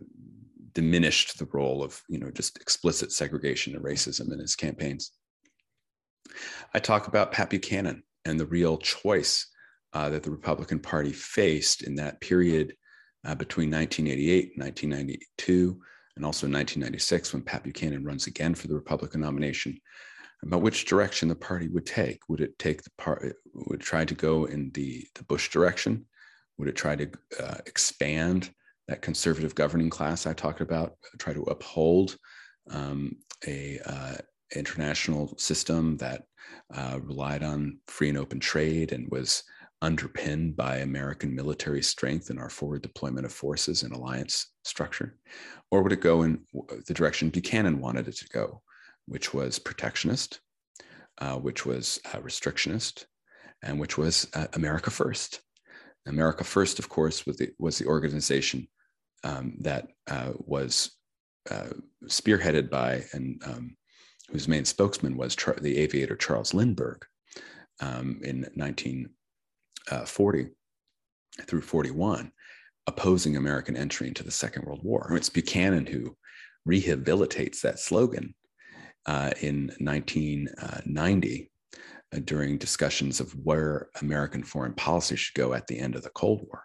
[0.72, 5.12] diminished the role of you know just explicit segregation and racism in his campaigns.
[6.74, 9.46] I talk about Pat Buchanan and the real choice
[9.92, 12.74] uh, that the Republican Party faced in that period
[13.26, 15.80] uh, between 1988 and 1992,
[16.16, 19.78] and also 1996 when Pat Buchanan runs again for the Republican nomination
[20.42, 22.28] about which direction the party would take.
[22.28, 23.36] Would it take the part?
[23.54, 26.06] Would try to go in the the Bush direction?
[26.58, 27.10] Would it try to
[27.42, 28.50] uh, expand
[28.88, 30.94] that conservative governing class I talked about?
[31.18, 32.16] Try to uphold
[32.70, 34.16] um, a uh,
[34.54, 36.24] international system that
[36.74, 39.42] uh, relied on free and open trade and was
[39.82, 45.16] underpinned by American military strength and our forward deployment of forces and alliance structure?
[45.70, 46.44] Or would it go in
[46.86, 48.62] the direction Buchanan wanted it to go,
[49.10, 50.38] which was protectionist,
[51.18, 53.06] uh, which was uh, restrictionist,
[53.60, 55.40] and which was uh, America First.
[56.06, 58.68] America First, of course, was the, was the organization
[59.24, 60.92] um, that uh, was
[61.50, 61.70] uh,
[62.04, 63.76] spearheaded by and um,
[64.30, 67.04] whose main spokesman was Char- the aviator Charles Lindbergh
[67.80, 70.46] um, in 1940 uh,
[71.46, 72.30] through 41,
[72.86, 75.10] opposing American entry into the Second World War.
[75.16, 76.16] It's Buchanan who
[76.68, 78.36] rehabilitates that slogan
[79.06, 81.50] uh, in 1990
[82.12, 86.10] uh, during discussions of where American foreign policy should go at the end of the
[86.10, 86.64] Cold War.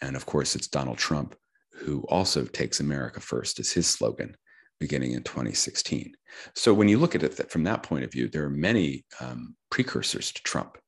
[0.00, 1.34] And of course, it's Donald Trump
[1.80, 4.36] who also takes America first as his slogan
[4.78, 6.12] beginning in 2016.
[6.54, 9.56] So when you look at it from that point of view, there are many um,
[9.70, 10.78] precursors to Trump,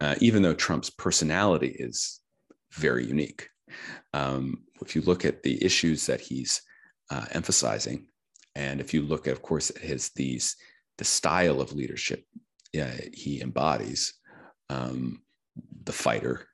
[0.00, 2.20] uh, even though Trump's personality is
[2.72, 3.48] very unique.
[4.14, 6.62] Um, if you look at the issues that he's
[7.10, 8.06] uh, emphasizing,
[8.54, 10.56] and if you look, at, of course, at his these
[10.98, 12.24] the style of leadership
[13.12, 14.14] he embodies,
[14.70, 15.22] um,
[15.84, 16.46] the fighter,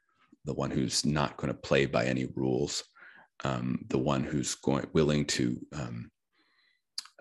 [0.45, 2.85] the one who's not going to play by any rules,
[3.45, 6.11] um, the one who's going willing to um,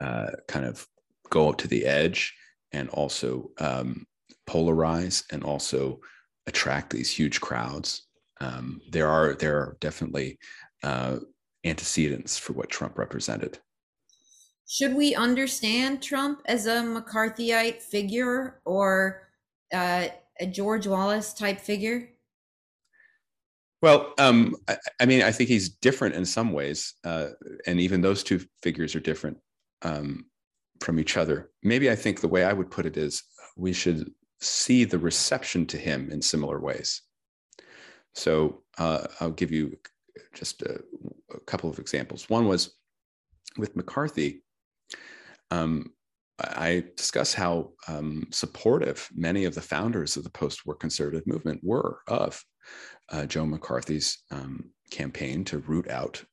[0.02, 0.86] uh, kind of
[1.30, 2.34] go up to the edge
[2.72, 4.06] and also um,
[4.48, 6.00] polarize and also
[6.48, 8.08] attract these huge crowds.
[8.40, 10.40] Um, there are there are definitely
[10.84, 11.18] uh,
[11.64, 13.60] antecedents for what Trump represented.
[14.70, 19.30] Should we understand Trump as a McCarthyite figure or
[19.74, 20.08] uh,
[20.42, 22.10] a George Wallace type figure?
[23.82, 27.28] Well, um, I, I, mean, I think he's different in some ways, uh,
[27.66, 29.38] and even those two figures are different
[29.84, 30.26] um,
[30.82, 31.52] from each other.
[31.64, 33.24] Maybe I think the way I would put it is
[33.56, 37.04] we should see the reception to him in similar ways.
[38.16, 39.78] So uh, I'll give you
[40.34, 40.82] just a,
[41.34, 42.30] a couple of examples.
[42.30, 42.76] One was
[43.58, 44.42] with McCarthy
[45.52, 45.92] um,
[46.40, 52.00] I discuss how um, supportive many of the founders of the post-war conservative movement were
[52.08, 52.44] of
[53.10, 56.24] uh, Joe McCarthy's um, campaign to root out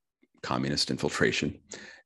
[0.42, 1.58] communist infiltration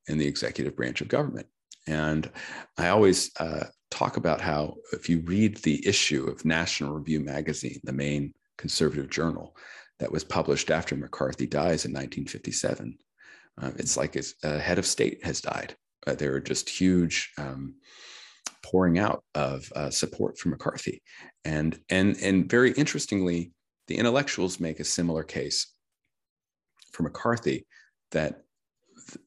[0.07, 1.47] in the executive branch of government.
[1.87, 2.29] And
[2.77, 7.81] I always uh, talk about how if you read the issue of National Review magazine,
[7.83, 9.57] the main conservative journal
[9.99, 12.97] that was published after McCarthy dies in 1957,
[13.61, 15.75] uh, it's like his uh, head of state has died
[16.07, 17.75] uh, there were just huge um,
[18.63, 21.01] pouring out of uh, support for McCarthy,
[21.45, 23.51] and and and very interestingly,
[23.87, 25.73] the intellectuals make a similar case
[26.91, 27.65] for McCarthy
[28.11, 28.43] that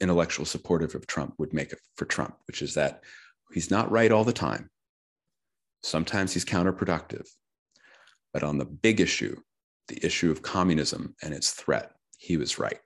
[0.01, 3.03] intellectual supportive of Trump would make for Trump, which is that
[3.53, 4.71] he's not right all the time.
[5.83, 7.29] Sometimes he's counterproductive,
[8.33, 9.37] but on the big issue,
[9.89, 12.79] the issue of communism and its threat, he was right.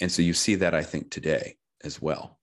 [0.00, 2.40] And so you see that I think today as well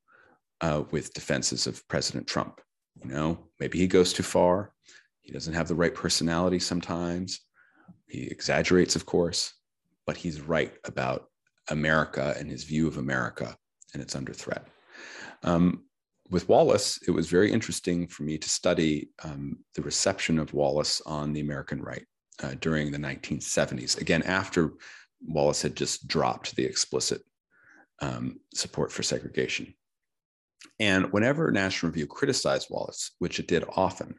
[0.62, 2.62] uh, with defenses of President Trump.
[3.02, 4.74] You know, maybe he goes too far.
[5.22, 7.40] He doesn't have the right personality sometimes.
[8.08, 9.54] He exaggerates, of course,
[10.06, 11.30] but he's right about
[11.70, 13.56] America and his view of America,
[13.94, 14.68] and it's under threat.
[15.44, 15.86] Um,
[16.32, 21.02] with Wallace, it was very interesting for me to study um, the reception of Wallace
[21.06, 22.06] on the American right
[22.44, 24.00] uh, during the 1970s.
[24.00, 24.74] Again, after
[25.22, 27.22] Wallace had just dropped the explicit
[28.02, 29.74] um, support for segregation.
[30.80, 34.16] And whenever National Review criticized Wallace, which it did often,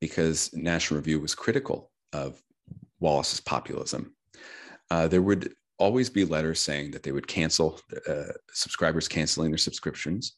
[0.00, 2.40] because National Review was critical of
[3.00, 4.14] Wallace's populism.
[4.90, 9.58] Uh, there would always be letters saying that they would cancel uh, subscribers canceling their
[9.58, 10.36] subscriptions,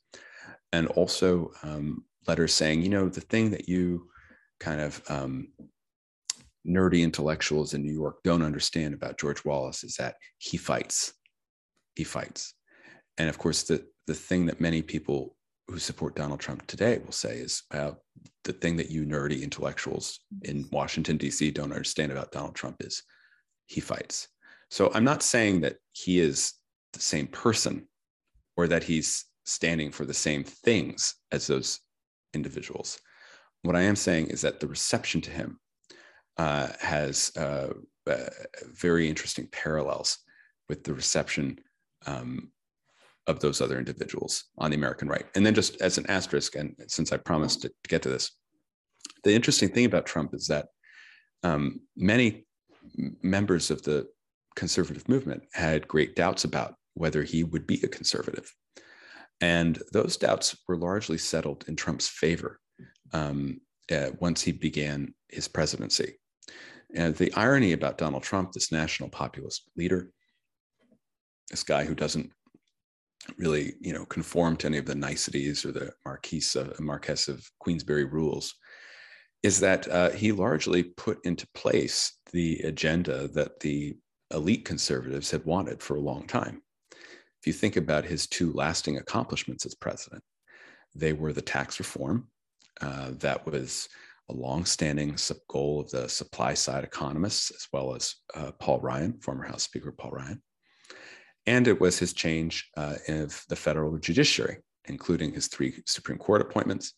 [0.73, 4.09] and also um, letters saying, you know, the thing that you
[4.59, 5.49] kind of um,
[6.67, 11.15] nerdy intellectuals in New York don't understand about George Wallace is that he fights.
[11.97, 12.55] He fights.
[13.19, 15.37] And of course, the, the thing that many people
[15.69, 17.93] who support Donald Trump today will say is uh,
[18.45, 21.51] the thing that you nerdy intellectuals in Washington, D.C.
[21.53, 23.03] don't understand about Donald Trump is
[23.67, 24.29] he fights.
[24.71, 26.55] So I'm not saying that he is
[26.93, 27.87] the same person
[28.57, 31.81] or that he's standing for the same things as those
[32.35, 32.99] individuals.
[33.63, 35.61] What I am saying is that the reception to him
[36.37, 37.75] uh, has uh,
[38.09, 38.31] uh,
[38.73, 40.19] very interesting parallels
[40.69, 41.59] with the reception
[42.07, 42.51] um,
[43.31, 45.27] of those other individuals on the American right.
[45.35, 48.33] And then, just as an asterisk, and since I promised to get to this,
[49.25, 50.67] the interesting thing about Trump is that
[51.43, 52.47] um, many
[53.23, 54.09] members of the
[54.57, 58.53] conservative movement had great doubts about whether he would be a conservative.
[59.41, 62.61] And those doubts were largely settled in Trump's favor
[63.13, 63.61] um,
[63.91, 66.17] uh, once he began his presidency.
[66.95, 70.11] And the irony about Donald Trump, this national populist leader,
[71.51, 72.31] this guy who doesn't
[73.37, 77.49] really, you know, conform to any of the niceties or the Marquise of, Marquess of
[77.59, 78.55] Queensberry rules,
[79.43, 83.97] is that uh, he largely put into place the agenda that the
[84.33, 86.63] elite conservatives had wanted for a long time.
[86.93, 90.23] If you think about his two lasting accomplishments as president,
[90.95, 92.29] they were the tax reform
[92.81, 93.89] uh, that was
[94.29, 95.17] a long-standing
[95.49, 99.93] goal of the supply side economists, as well as uh, Paul Ryan, former House Speaker
[99.93, 100.43] Paul Ryan.
[101.47, 106.43] And it was his change uh, of the federal judiciary, including his three Supreme Court
[106.43, 106.95] appointments,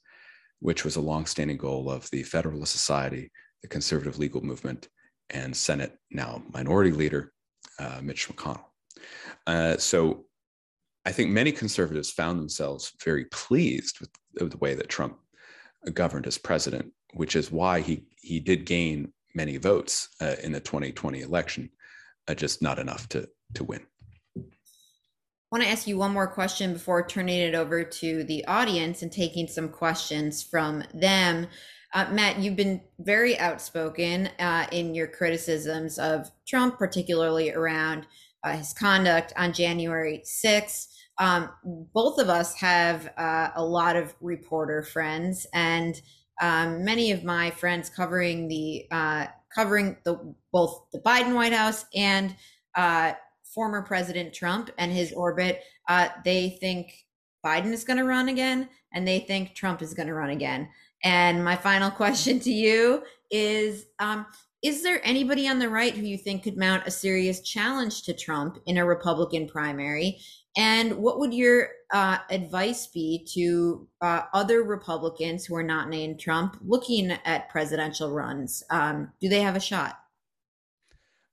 [0.60, 3.30] which was a long-standing goal of the Federalist Society,
[3.62, 4.88] the conservative legal movement,
[5.30, 7.32] and Senate now minority leader
[7.78, 8.64] uh, Mitch McConnell.
[9.46, 10.26] Uh, so
[11.04, 14.10] I think many conservatives found themselves very pleased with
[14.50, 15.18] the way that Trump
[15.94, 20.60] governed as president, which is why he he did gain many votes uh, in the
[20.60, 21.70] 2020 election,
[22.28, 23.84] uh, just not enough to to win.
[25.52, 29.02] I want to ask you one more question before turning it over to the audience
[29.02, 31.46] and taking some questions from them.
[31.92, 38.06] Uh, Matt, you've been very outspoken uh, in your criticisms of Trump, particularly around
[38.42, 40.86] uh, his conduct on January 6th.
[41.18, 41.50] Um,
[41.92, 46.00] both of us have uh, a lot of reporter friends, and
[46.40, 51.84] um, many of my friends covering the uh, covering the both the Biden White House
[51.94, 52.34] and
[52.74, 53.12] uh,
[53.54, 55.62] former President Trump and his orbit.
[56.24, 57.04] they think
[57.44, 60.68] Biden is going to run again, and they think Trump is going to run again.
[61.04, 64.26] And my final question to you is um,
[64.62, 68.14] Is there anybody on the right who you think could mount a serious challenge to
[68.14, 70.20] Trump in a Republican primary?
[70.56, 76.20] And what would your uh, advice be to uh, other Republicans who are not named
[76.20, 78.62] Trump looking at presidential runs?
[78.70, 80.01] Um, do they have a shot?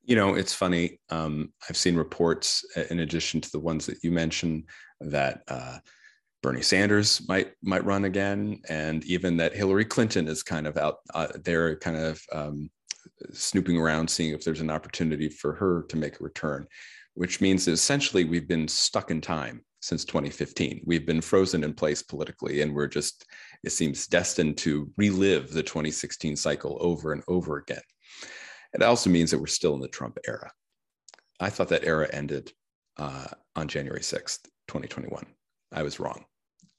[0.09, 0.99] You know, it's funny.
[1.11, 4.63] Um, I've seen reports, in addition to the ones that you mentioned,
[5.01, 5.77] that uh,
[6.41, 10.95] Bernie Sanders might might run again, and even that Hillary Clinton is kind of out
[11.13, 12.71] uh, there, kind of um,
[13.33, 16.65] snooping around, seeing if there's an opportunity for her to make a return,
[17.13, 20.81] which means that essentially we've been stuck in time since 2015.
[20.87, 23.27] We've been frozen in place politically, and we're just
[23.63, 27.83] it seems destined to relive the 2016 cycle over and over again.
[28.73, 30.51] It also means that we're still in the Trump era.
[31.39, 32.51] I thought that era ended
[32.97, 35.25] uh, on January 6th, 2021.
[35.71, 36.25] I was wrong.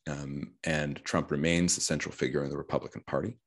[0.09, 3.39] Um, and Trump remains the central figure in the Republican Party.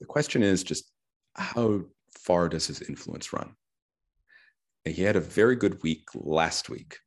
[0.00, 0.90] The question is just
[1.34, 1.82] how
[2.18, 3.54] far does his influence run?
[4.84, 6.98] He had a very good week last week.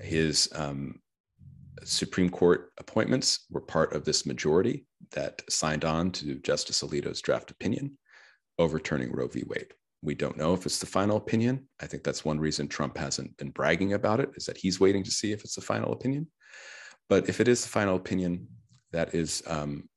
[0.00, 1.00] His um,
[1.84, 7.50] Supreme Court appointments were part of this majority that signed on to Justice Alito's draft
[7.50, 7.97] opinion
[8.58, 9.44] overturning Roe v.
[9.46, 9.74] Wade.
[10.02, 11.68] We don't know if it's the final opinion.
[11.80, 15.02] I think that's one reason Trump hasn't been bragging about it, is that he's waiting
[15.04, 16.28] to see if it's the final opinion.
[17.08, 18.46] But if it is the final opinion,
[18.92, 19.88] that is um,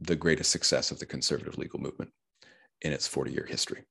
[0.00, 2.10] the greatest success of the conservative legal movement
[2.82, 3.84] in its 40 year history.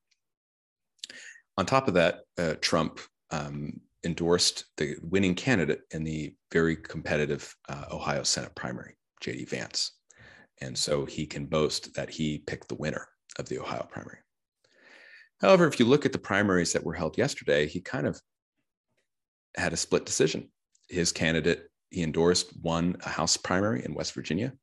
[1.58, 3.00] On top of that, uh, Trump
[3.32, 9.46] um, endorsed the winning candidate in the very competitive uh, Ohio Senate primary, J.D.
[9.46, 9.94] Vance.
[10.62, 13.08] And so he can boast that he picked the winner
[13.40, 14.20] of the Ohio primary.
[15.42, 18.22] However, if you look at the primaries that were held yesterday, he kind of
[19.56, 20.50] had a split decision.
[20.90, 24.54] His candidate he endorsed won a House primary in West Virginia.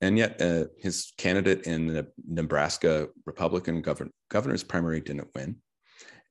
[0.00, 5.56] And yet, uh, his candidate in the Nebraska Republican govern- governor's primary didn't win.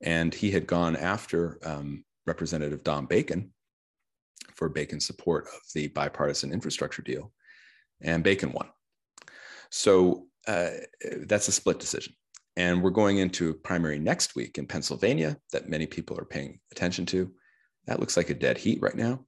[0.00, 3.52] And he had gone after um, Representative Don Bacon
[4.54, 7.32] for Bacon's support of the bipartisan infrastructure deal.
[8.00, 8.68] And Bacon won.
[9.70, 10.70] So uh,
[11.26, 12.14] that's a split decision.
[12.56, 17.06] And we're going into primary next week in Pennsylvania that many people are paying attention
[17.06, 17.30] to.
[17.86, 19.24] That looks like a dead heat right now.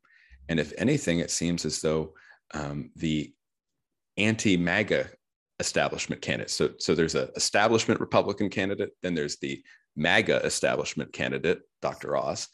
[0.48, 2.14] And if anything, it seems as though
[2.52, 3.32] um, the
[4.16, 5.08] anti MAGA
[5.60, 6.50] establishment candidate.
[6.50, 9.62] So, so there's an establishment Republican candidate, then there's the
[9.96, 12.16] MAGA establishment candidate, Dr.
[12.16, 12.48] Oz.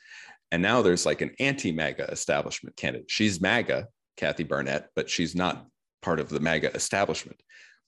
[0.52, 3.10] And now there's like an anti MAGA establishment candidate.
[3.10, 5.66] She's MAGA, Kathy Barnette, but she's not
[6.02, 7.40] part of the MAGA establishment.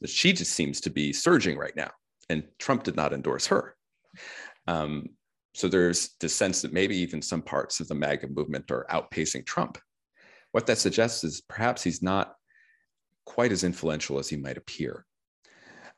[0.06, 1.90] She just seems to be surging right now.
[2.28, 3.76] And Trump did not endorse her.
[4.66, 5.06] Um,
[5.54, 9.44] so there's the sense that maybe even some parts of the MAGA movement are outpacing
[9.44, 9.78] Trump.
[10.52, 12.34] What that suggests is perhaps he's not
[13.26, 15.04] quite as influential as he might appear.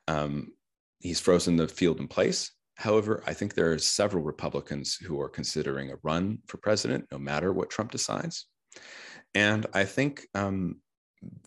[0.08, 0.52] Um,
[1.00, 2.50] he's frozen the field in place.
[2.76, 7.18] However, I think there are several Republicans who are considering a run for president, no
[7.18, 8.46] matter what Trump decides.
[9.34, 10.80] And I think um,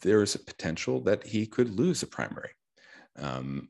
[0.02, 2.52] there is a potential that he could lose a primary.
[3.18, 3.70] Um,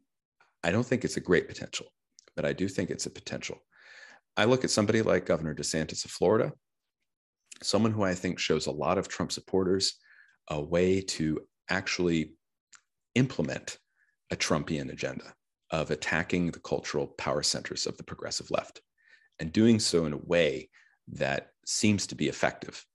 [0.64, 1.88] I don't think it's a great potential,
[2.36, 3.60] but I do think it's a potential.
[4.38, 6.52] I look at somebody like Governor DeSantis of Florida,
[7.64, 9.98] someone who I think shows a lot of Trump supporters
[10.50, 12.34] a way to actually
[13.16, 13.78] implement
[14.32, 15.34] a Trumpian agenda
[15.72, 18.82] of attacking the cultural power centers of the progressive left
[19.40, 20.70] and doing so in a way
[21.08, 22.86] that seems to be effective,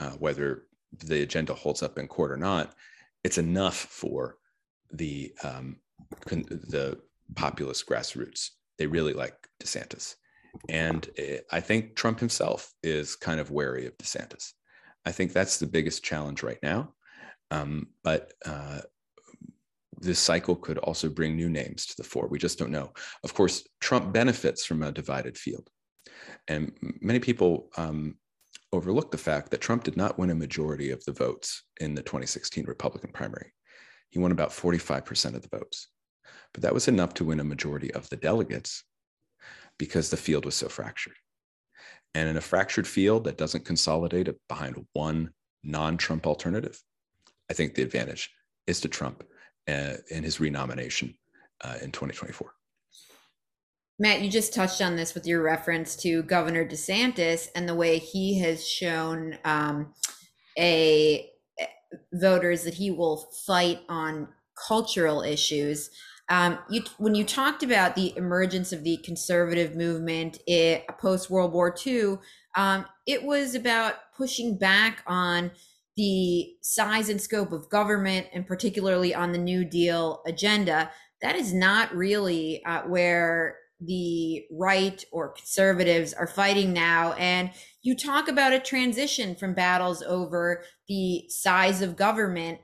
[0.00, 2.74] uh, whether the agenda holds up in court or not.
[3.24, 4.36] It's enough for
[4.92, 5.76] the um,
[6.26, 6.98] the
[7.34, 8.50] populist grassroots.
[8.78, 10.14] They really like DeSantis.
[10.68, 14.52] And eh, I think Trump himself is kind of wary of DeSantis.
[15.04, 16.94] I think that's the biggest challenge right now.
[17.50, 18.80] Um, but uh,
[19.98, 22.28] this cycle could also bring new names to the fore.
[22.28, 22.92] We just don't know.
[23.24, 25.68] Of course, Trump benefits from a divided field.
[26.48, 28.16] And many people um,
[28.76, 32.02] overlook the fact that Trump did not win a majority of the votes in the
[32.02, 33.52] 2016 Republican primary.
[34.10, 35.88] He won about 45% of the votes.
[36.52, 38.84] But that was enough to win a majority of the delegates
[39.78, 41.14] because the field was so fractured.
[42.14, 45.30] And in a fractured field that doesn't consolidate behind one
[45.62, 46.80] non Trump alternative,
[47.50, 48.30] I think the advantage
[48.66, 49.22] is to Trump
[49.68, 51.14] uh, in his renomination
[51.62, 52.52] uh, in 2024.
[53.98, 57.98] Matt, you just touched on this with your reference to Governor DeSantis and the way
[57.98, 59.94] he has shown um,
[60.58, 61.30] a
[62.12, 64.28] voters that he will fight on
[64.68, 65.90] cultural issues.
[66.28, 70.38] Um, you, when you talked about the emergence of the conservative movement
[70.98, 72.18] post World War II,
[72.56, 75.52] um, it was about pushing back on
[75.96, 80.90] the size and scope of government, and particularly on the New Deal agenda.
[81.22, 87.12] That is not really uh, where the right or conservatives are fighting now.
[87.14, 87.50] And
[87.82, 92.60] you talk about a transition from battles over the size of government,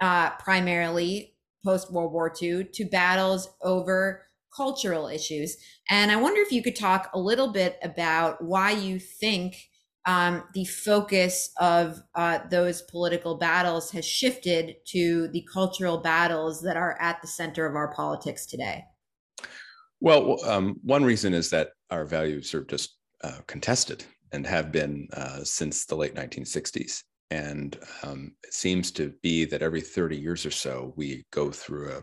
[0.00, 1.34] uh, primarily
[1.64, 4.22] post World War II to battles over
[4.54, 5.56] cultural issues.
[5.90, 9.56] And I wonder if you could talk a little bit about why you think
[10.06, 16.76] um, the focus of uh, those political battles has shifted to the cultural battles that
[16.76, 18.84] are at the center of our politics today.
[20.04, 25.08] Well, um, one reason is that our values are just uh, contested and have been
[25.14, 27.04] uh, since the late 1960s.
[27.30, 31.90] And um, it seems to be that every 30 years or so, we go through
[31.90, 32.02] a,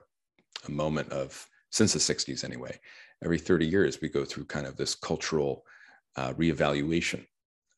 [0.68, 2.76] a moment of, since the 60s anyway,
[3.24, 5.64] every 30 years, we go through kind of this cultural
[6.16, 7.24] uh, reevaluation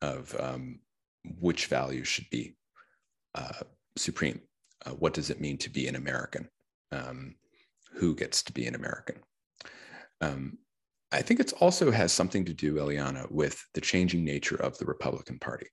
[0.01, 0.79] of um,
[1.41, 2.55] which values should be
[3.35, 3.63] uh,
[3.97, 4.39] supreme.
[4.85, 6.47] Uh, what does it mean to be an American?
[6.93, 7.35] Um,
[7.91, 9.17] who gets to be an American?
[10.23, 10.57] Um,
[11.11, 14.85] I think it also has something to do, Eliana, with the changing nature of the
[14.85, 15.67] Republican Party.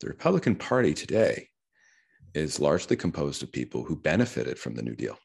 [0.00, 1.48] The Republican Party today
[2.34, 5.18] is largely composed of people who benefited from the New Deal,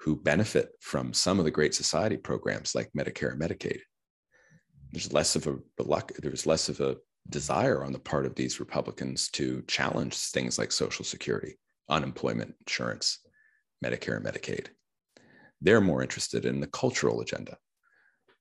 [0.00, 3.80] who benefit from some of the great society programs like Medicare and Medicaid.
[4.92, 5.58] There's less of a
[6.20, 6.96] there's less of a
[7.28, 11.58] desire on the part of these Republicans to challenge things like Social Security,
[11.88, 13.18] unemployment insurance,
[13.84, 14.68] Medicare and Medicaid.
[15.60, 17.56] They're more interested in the cultural agenda.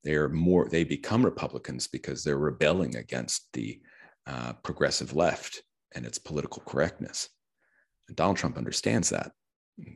[0.04, 0.70] They are more.
[0.70, 3.82] They become Republicans because they're rebelling against the
[4.26, 5.64] uh, progressive left
[5.94, 7.30] and its political correctness.
[8.08, 9.32] And Donald Trump understands that.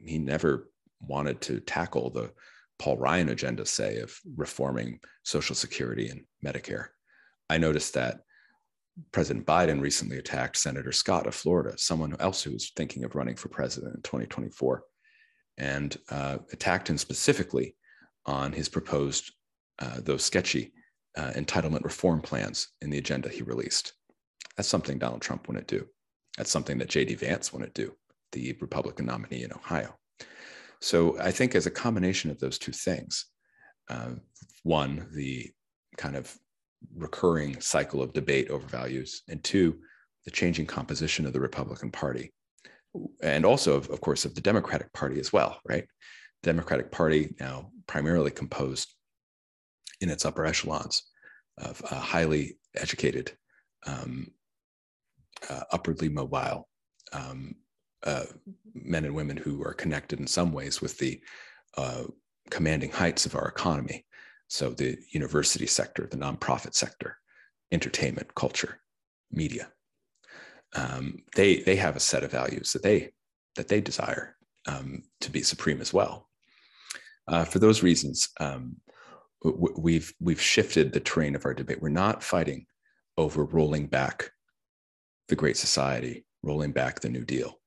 [0.06, 0.70] He never
[1.00, 2.32] wanted to tackle the
[2.80, 6.88] Paul Ryan agenda, say, of reforming Social Security and Medicare.
[7.50, 8.22] I noticed that
[9.12, 13.36] President Biden recently attacked Senator Scott of Florida, someone else who was thinking of running
[13.36, 14.84] for president in 2024.
[15.58, 17.76] And uh, attacked him specifically
[18.26, 19.32] on his proposed,
[19.80, 20.74] uh, those sketchy
[21.18, 23.94] uh, entitlement reform plans in the agenda he released.
[24.58, 25.88] That's something Donald Trump wouldn't do.
[26.38, 27.16] That's something that J.D.
[27.16, 27.94] Vance wouldn't do,
[28.32, 29.96] the Republican nominee in Ohio.
[30.82, 33.28] So I think as a combination of those two things,
[33.90, 34.12] uh,
[34.64, 35.52] one, the
[35.98, 36.36] kind of
[36.96, 39.78] recurring cycle of debate over values, and two,
[40.26, 42.34] the changing composition of the Republican Party,
[43.22, 45.86] and also, of, of course, of the Democratic Party as well, right?
[46.44, 48.94] Democratic Party now primarily composed
[50.02, 51.04] in its upper echelons
[51.58, 53.32] of uh, highly educated,
[53.86, 54.28] um,
[55.50, 56.68] uh, upwardly mobile
[57.14, 57.56] um,
[58.04, 58.26] uh,
[58.74, 61.22] men and women who are connected in some ways with the
[61.78, 62.04] uh,
[62.50, 64.06] commanding heights of our economy.
[64.48, 67.18] So the university sector, the nonprofit sector,
[67.72, 68.80] entertainment, culture,
[69.32, 69.72] media.
[70.76, 73.12] Um, they they have a set of values that they
[73.56, 74.36] that they desire
[74.68, 76.30] um, to be supreme as well.
[77.28, 78.78] Uh, for those reasons, um,
[79.44, 81.82] we've we've shifted the terrain of our debate.
[81.82, 82.66] We're not fighting
[83.18, 84.32] over rolling back
[85.30, 87.60] the Great Society, rolling back the New Deal.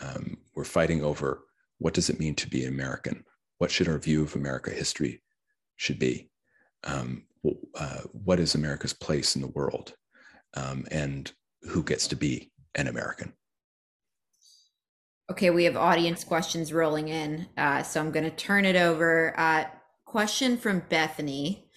[0.00, 1.42] Um, we're fighting over
[1.78, 3.24] what does it mean to be American?
[3.58, 5.22] What should our view of America history
[5.76, 6.30] should be?
[6.84, 7.24] Um,
[7.74, 9.94] uh, what is America's place in the world?
[10.54, 11.30] Um, and
[11.62, 13.32] who gets to be an American?
[15.30, 17.48] Okay, we have audience questions rolling in.
[17.56, 19.34] Uh, so I'm going to turn it over.
[19.38, 19.64] Uh,
[20.04, 21.68] question from Bethany.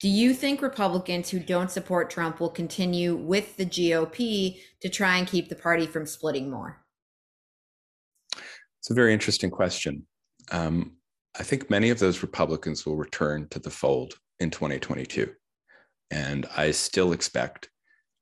[0.00, 5.18] Do you think Republicans who don't support Trump will continue with the GOP to try
[5.18, 6.84] and keep the party from splitting more?
[8.80, 10.06] It's a very interesting question.
[10.50, 10.96] Um,
[11.38, 15.30] I think many of those Republicans will return to the fold in 2022.
[16.10, 17.68] And I still expect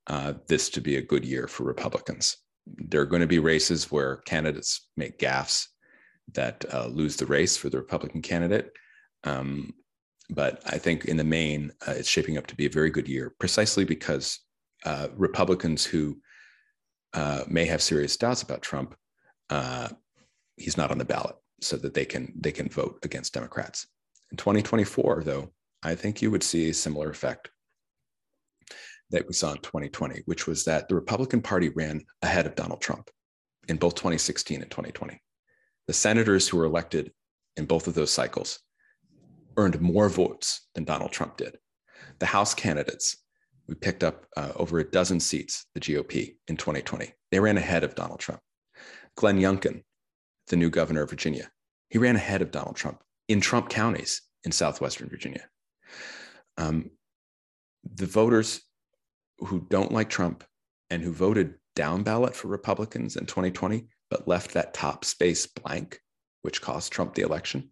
[0.08, 2.36] uh, this to be a good year for Republicans.
[2.66, 5.66] There are going to be races where candidates make gaffes
[6.34, 8.72] that uh, lose the race for the Republican candidate.
[9.24, 9.74] Um,
[10.30, 13.08] but I think in the main, uh, it's shaping up to be a very good
[13.08, 14.40] year, precisely because
[14.84, 16.18] uh, Republicans who
[17.14, 18.94] uh, may have serious doubts about Trump,
[20.56, 23.86] he's not on the ballot, so that they can they can vote against Democrats.
[24.30, 25.50] In 2024, though,
[25.82, 27.50] I think you would see a similar effect
[29.10, 32.80] that we saw in 2020, which was that the Republican Party ran ahead of Donald
[32.80, 33.10] Trump
[33.68, 35.20] in both 2016 and 2020.
[35.86, 37.12] The senators who were elected
[37.56, 38.60] in both of those cycles
[39.56, 41.56] earned more votes than Donald Trump did.
[42.18, 43.16] The House candidates,
[43.66, 47.12] we picked up uh, over a dozen seats, the GOP, in 2020.
[47.30, 48.40] They ran ahead of Donald Trump.
[49.16, 49.82] Glenn Youngkin,
[50.46, 51.50] the new governor of Virginia,
[51.88, 55.48] he ran ahead of Donald Trump in Trump counties in southwestern Virginia.
[56.56, 56.90] Um,
[57.94, 58.60] the voters
[59.40, 60.44] who don't like Trump
[60.90, 66.00] and who voted down ballot for Republicans in 2020, but left that top space blank,
[66.42, 67.70] which cost Trump the election,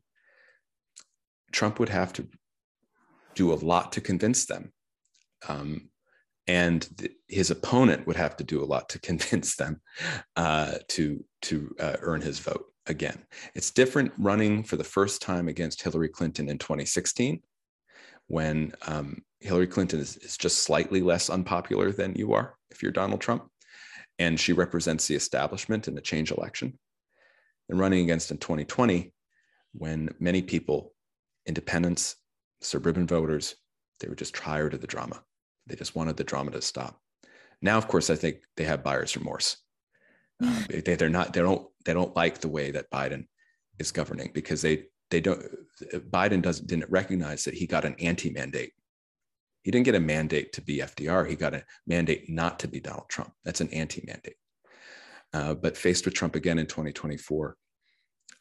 [1.53, 2.29] Trump would have to
[3.35, 4.73] do a lot to convince them.
[5.49, 5.91] Um,
[6.47, 9.81] and th- his opponent would have to do a lot to convince them
[10.37, 13.25] uh, to, to uh, earn his vote again.
[13.55, 17.43] It's different running for the first time against Hillary Clinton in 2016,
[18.29, 22.93] when um, Hillary Clinton is, is just slightly less unpopular than you are if you're
[22.93, 23.49] Donald Trump.
[24.19, 26.79] And she represents the establishment in the change election.
[27.69, 29.13] And running against in 2020,
[29.73, 30.95] when many people
[31.45, 32.17] independents,
[32.61, 33.57] suburban voters,
[34.01, 35.23] they were just tired of the drama.
[35.67, 37.01] They just wanted the drama to stop.
[37.63, 39.57] Now, of course, I think they have buyer's remorse.
[40.43, 41.33] Uh, they, they're not.
[41.33, 41.67] They don't.
[41.85, 43.27] They don't like the way that Biden
[43.79, 45.43] is governing because they they don't.
[46.11, 48.73] Biden doesn't didn't recognize that he got an anti-mandate.
[49.67, 51.29] He didn't get a mandate to be FDR.
[51.29, 53.33] He got a mandate not to be Donald Trump.
[53.45, 54.37] That's an anti-mandate.
[55.35, 57.57] Uh, but faced with Trump again in 2024,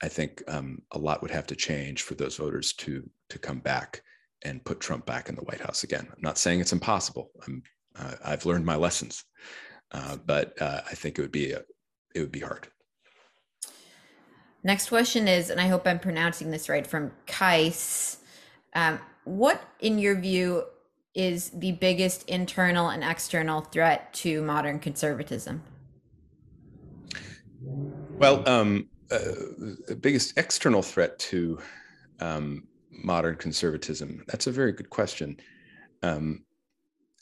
[0.03, 3.57] I think um, a lot would have to change for those voters to to come
[3.57, 4.03] back
[4.43, 6.07] and put Trump back in the White House again.
[6.11, 7.31] I'm not saying it's impossible.
[7.47, 7.63] I'm
[7.97, 9.23] uh, I've learned my lessons,
[9.93, 11.63] uh, but uh, I think it would be a,
[12.13, 12.67] it would be hard.
[14.63, 18.17] Next question is, and I hope I'm pronouncing this right, from Kais.
[18.75, 20.65] Um, what, in your view,
[21.15, 25.63] is the biggest internal and external threat to modern conservatism?
[27.61, 29.19] Well, um, uh,
[29.87, 31.59] the biggest external threat to
[32.19, 34.23] um, modern conservatism?
[34.27, 35.37] That's a very good question.
[36.03, 36.45] Um,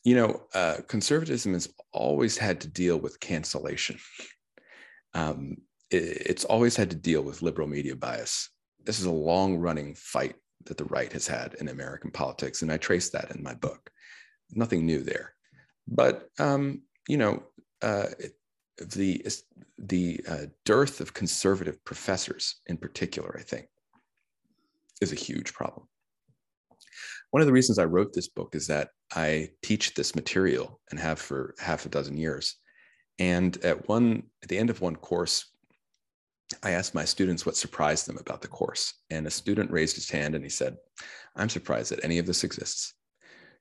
[0.04, 3.98] you know, uh, conservatism has always had to deal with cancellation.
[5.14, 5.58] Um,
[5.90, 8.50] it, it's always had to deal with liberal media bias.
[8.84, 10.36] This is a long running fight
[10.66, 13.90] that the right has had in American politics, and I trace that in my book.
[14.52, 15.34] Nothing new there.
[15.88, 17.44] But, um, you know,
[17.82, 18.08] uh,
[18.78, 19.26] the
[19.78, 23.68] the uh, dearth of conservative professors, in particular, I think,
[25.02, 25.88] is a huge problem.
[27.32, 31.00] One of the reasons I wrote this book is that I teach this material and
[31.00, 32.56] have for half a dozen years.
[33.20, 35.53] And at one, at the end of one course,
[36.62, 38.94] I asked my students what surprised them about the course.
[39.10, 40.78] And a student raised his hand and he said,
[41.36, 42.94] I'm surprised that any of this exists.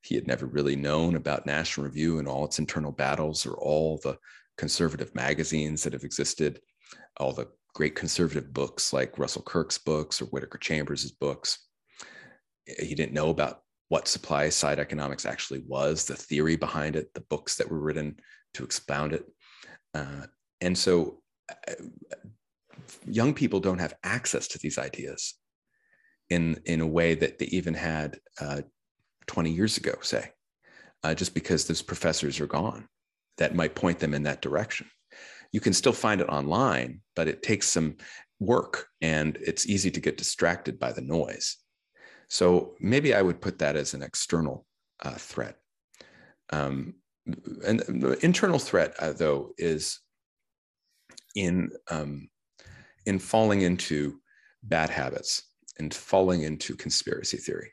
[0.02, 3.98] He had never really known about National Review and all its internal battles or all
[4.02, 4.18] the
[4.58, 6.60] conservative magazines that have existed,
[7.18, 11.66] all the great conservative books like Russell Kirk's books or Whittaker Chambers' books.
[12.66, 17.20] He didn't know about what supply side economics actually was, the theory behind it, the
[17.20, 18.16] books that were written
[18.54, 19.24] to expound it.
[19.94, 20.26] Uh,
[20.60, 21.74] and so uh,
[23.06, 25.34] young people don't have access to these ideas
[26.30, 28.62] in, in a way that they even had uh,
[29.26, 30.30] 20 years ago, say,
[31.02, 32.88] uh, just because those professors are gone
[33.38, 34.86] that might point them in that direction.
[35.52, 37.96] You can still find it online, but it takes some
[38.40, 41.56] work and it's easy to get distracted by the noise.
[42.28, 44.66] So maybe I would put that as an external
[45.02, 45.56] uh, threat.
[46.50, 46.94] Um,
[47.66, 50.00] and the internal threat, uh, though, is
[51.34, 52.28] in um,
[53.06, 54.20] in falling into
[54.62, 55.42] bad habits
[55.78, 57.72] and falling into conspiracy theory,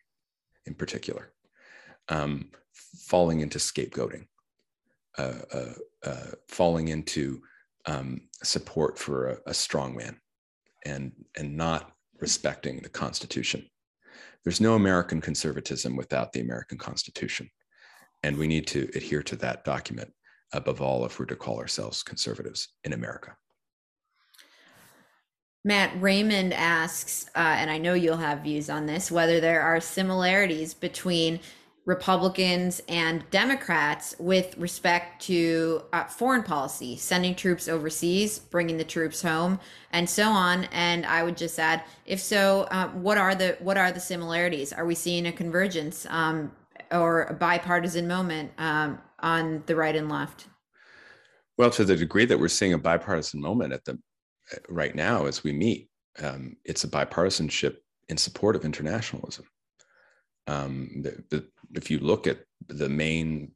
[0.66, 1.34] in particular,
[2.10, 2.50] um,
[3.08, 4.26] falling into scapegoating,
[5.18, 5.74] uh, uh,
[6.04, 7.42] uh, falling into
[7.86, 10.20] um, support for a, a strong man
[10.86, 13.66] and, and not respecting the Constitution.
[14.44, 17.50] There's no American conservatism without the American Constitution.
[18.24, 20.14] And we need to adhere to that document
[20.54, 23.36] above all if we're to call ourselves conservatives in America.
[25.66, 29.82] Matt Raymond asks, uh, and I know you'll have views on this, whether there are
[29.82, 31.42] similarities between
[31.86, 39.22] Republicans and Democrats with respect to uh, foreign policy, sending troops overseas, bringing the troops
[39.22, 39.60] home,
[39.92, 40.66] and so on.
[40.66, 44.72] And I would just add, if so, uh, what are the what are the similarities?
[44.72, 46.52] Are we seeing a convergence um,
[46.92, 50.46] or a bipartisan moment um, on the right and left?
[51.58, 54.00] Well, to the degree that we're seeing a bipartisan moment at the
[54.68, 55.90] right now as we meet,
[56.22, 57.78] um, it's a bipartisanship
[58.10, 59.46] in support of internationalism.
[60.48, 63.52] Um, the, the, if you look at the main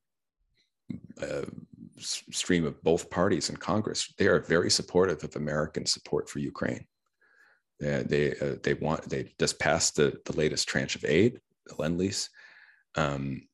[1.21, 1.45] uh,
[1.99, 6.85] stream of both parties in Congress, they are very supportive of American support for Ukraine.
[7.79, 11.75] They they, uh, they want they just passed the the latest tranche of aid, the
[11.77, 12.29] lend lease.
[12.95, 13.47] Um,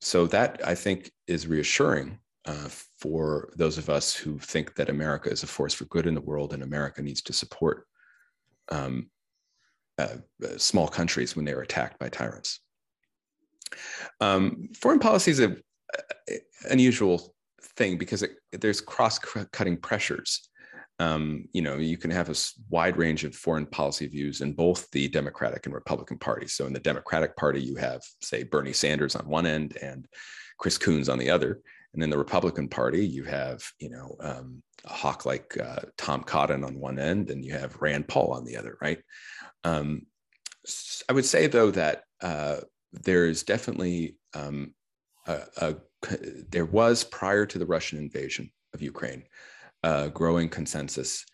[0.00, 2.18] so that I think is reassuring
[2.48, 2.68] uh,
[2.98, 6.20] for those of us who think that America is a force for good in the
[6.20, 7.86] world and America needs to support
[8.70, 9.10] um,
[9.98, 10.16] uh,
[10.56, 12.60] small countries when they are attacked by tyrants.
[14.20, 15.62] Um, foreign policy is an
[16.70, 17.34] unusual
[17.76, 20.48] thing because it, there's cross-cutting pressures.
[21.00, 22.34] Um, you know, you can have a
[22.70, 26.54] wide range of foreign policy views in both the Democratic and Republican parties.
[26.54, 30.08] So in the Democratic Party, you have, say, Bernie Sanders on one end and
[30.58, 31.60] Chris Coons on the other.
[31.94, 36.22] And in the Republican Party, you have, you know, um, a hawk like uh, Tom
[36.22, 39.00] Cotton on one end, and you have Rand Paul on the other, right?
[39.64, 40.02] Um,
[41.08, 42.58] I would say, though, that uh,
[42.92, 44.74] there is definitely um,
[45.26, 45.76] a, a,
[46.50, 49.24] there was prior to the Russian invasion of Ukraine
[49.82, 51.24] a growing consensus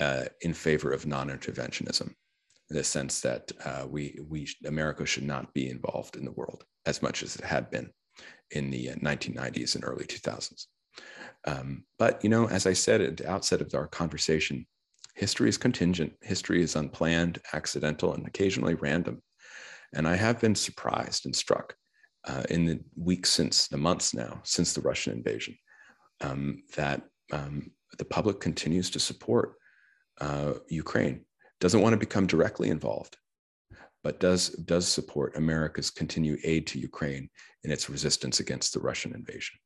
[0.00, 2.08] uh, in favor of non-interventionism,
[2.70, 6.64] in the sense that uh, we we America should not be involved in the world
[6.86, 7.90] as much as it had been
[8.50, 10.66] in the 1990s uh, and early 2000s.
[11.46, 14.66] Um, but you know, as I said at the outset of our conversation,
[15.14, 16.12] history is contingent.
[16.22, 19.22] History is unplanned, accidental, and occasionally random.
[19.94, 21.76] And I have been surprised and struck
[22.26, 25.56] uh, in the weeks since, the months now, since the Russian invasion,
[26.20, 29.54] um, that um, the public continues to support
[30.20, 31.24] uh, Ukraine,
[31.60, 33.16] doesn't want to become directly involved,
[34.04, 37.28] but does, does support America's continued aid to Ukraine
[37.64, 39.56] in its resistance against the Russian invasion.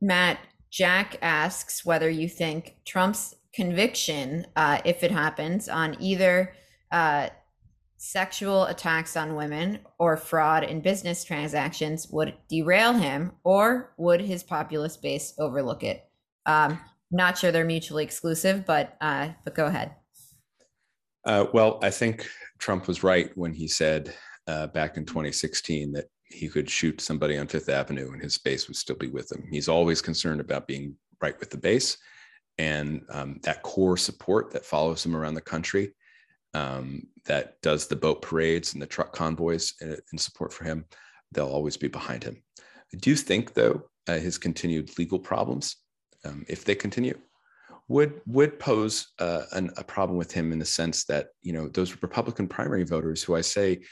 [0.00, 0.38] Matt,
[0.72, 6.54] Jack asks whether you think Trump's conviction, uh, if it happens, on either
[6.90, 7.28] uh,
[7.98, 14.42] sexual attacks on women or fraud in business transactions would derail him or would his
[14.42, 16.04] populist base overlook it
[16.46, 16.80] um,
[17.12, 19.94] not sure they're mutually exclusive but uh, but go ahead
[21.24, 24.14] uh, well i think trump was right when he said
[24.48, 28.66] uh, back in 2016 that he could shoot somebody on fifth avenue and his base
[28.66, 31.96] would still be with him he's always concerned about being right with the base
[32.58, 35.92] and um, that core support that follows him around the country
[36.54, 40.84] um, that does the boat parades and the truck convoys in, in, support for him,
[41.32, 42.42] they'll always be behind him.
[42.58, 45.76] I do think, though, uh, his continued legal problems
[46.24, 47.18] um, if they continue,
[47.88, 51.68] would would pose uh, an, a problem with him in the sense that you know
[51.68, 53.82] those Republican primary voters who I say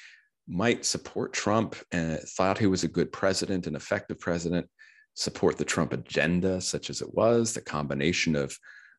[0.49, 4.67] might support Trump and thought he was a good president, an effective president,
[5.15, 8.57] support the Trump agenda, such as it was, the combination of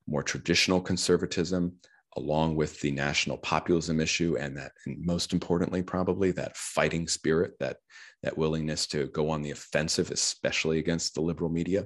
[0.08, 1.74] more traditional conservatism
[2.18, 7.54] along with the national populism issue and that and most importantly probably that fighting spirit
[7.60, 7.78] that
[8.22, 11.86] that willingness to go on the offensive especially against the liberal media.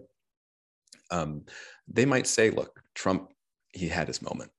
[1.12, 1.44] Um,
[1.88, 3.32] they might say look trump
[3.74, 4.52] he had his moment.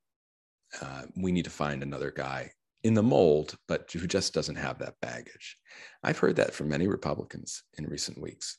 [0.81, 2.51] Uh, we need to find another guy
[2.85, 5.57] in the mold but who just doesn't have that baggage.
[6.03, 8.59] I've heard that from many republicans in recent weeks.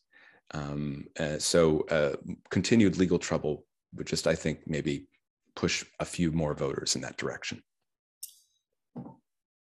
[0.53, 2.15] Um, uh, so uh,
[2.49, 3.65] continued legal trouble
[3.95, 5.07] would just, I think, maybe
[5.55, 7.61] push a few more voters in that direction.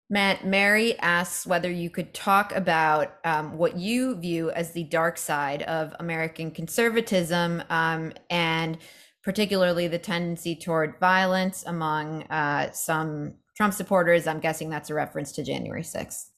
[0.09, 5.18] Matt, Mary asks whether you could talk about um, what you view as the dark
[5.18, 8.78] side of American conservatism um, and
[9.24, 14.28] particularly the tendency toward violence among uh, some Trump supporters.
[14.28, 16.30] I'm guessing that's a reference to January 6th.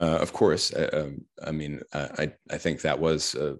[0.00, 0.74] Uh, of course.
[0.74, 3.56] I, uh, um, I mean, I, I think that was a,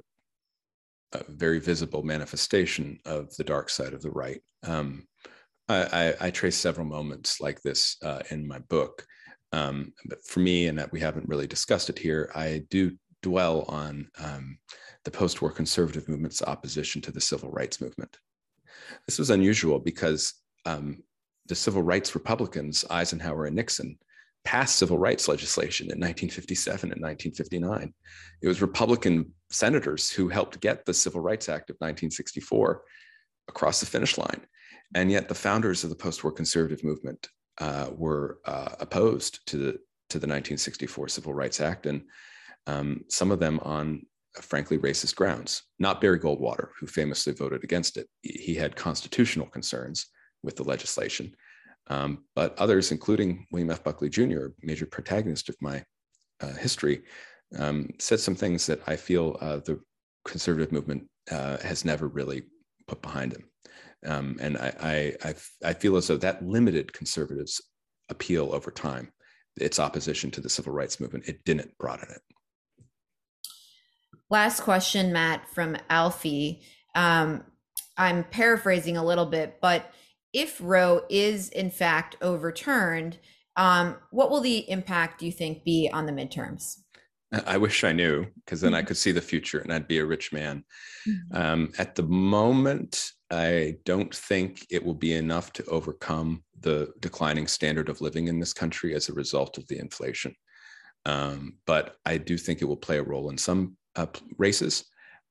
[1.13, 4.43] a, very visible manifestation of the dark side of the right.
[4.65, 5.07] Um,
[5.69, 5.85] I,
[6.21, 9.07] I, I, trace several moments like this uh, in my book.
[9.53, 12.93] Um, but for me, and that we haven't really discussed it here, I do
[13.23, 14.59] dwell on um,
[15.05, 18.17] the post war conservative movement's opposition to the civil rights movement.
[19.07, 20.35] This was unusual because
[20.65, 21.03] um,
[21.47, 23.99] the civil rights Republicans, Eisenhower and Nixon,
[24.45, 27.93] passed civil rights legislation in 1957 and 1959.
[28.43, 32.83] It was Republican senators who helped get the Civil Rights Act of 1964
[33.49, 34.43] across the finish line.
[34.95, 37.29] And yet the founders of the post-war conservative movement
[37.59, 39.73] uh, were uh, opposed to the,
[40.11, 42.03] to the 1964 Civil Rights Act, and
[42.67, 44.05] um, some of them on
[44.41, 45.63] frankly racist grounds.
[45.79, 48.09] Not Barry Goldwater, who famously voted against it.
[48.23, 50.07] He had constitutional concerns
[50.43, 51.35] with the legislation.
[51.89, 53.85] Um, but others, including William F.
[53.85, 55.85] Buckley Jr., major protagonist of my
[56.41, 57.03] uh, history,
[57.59, 59.81] um, said some things that I feel uh, the
[60.25, 62.45] conservative movement uh, has never really
[62.87, 63.45] put behind him.
[64.07, 67.63] Um, and I, I, I, feel as though that limited conservatives'
[68.11, 69.11] appeal over time.
[69.57, 72.21] Its opposition to the civil rights movement, it didn't broaden it.
[74.35, 76.61] Last question, Matt, from Alfie.
[76.97, 77.45] Um,
[77.97, 79.93] I'm paraphrasing a little bit, but
[80.33, 83.19] if Roe is in fact overturned,
[83.57, 86.79] um, what will the impact, do you think, be on the midterms?
[87.47, 88.89] I wish I knew, because then I mm-hmm.
[88.89, 90.65] could see the future and I'd be a rich man.
[91.09, 91.37] Mm-hmm.
[91.37, 97.47] Um, at the moment, I don't think it will be enough to overcome the declining
[97.47, 100.35] standard of living in this country as a result of the inflation.
[101.07, 104.07] Um, but I do think it will play a role in some uh,
[104.39, 104.85] races.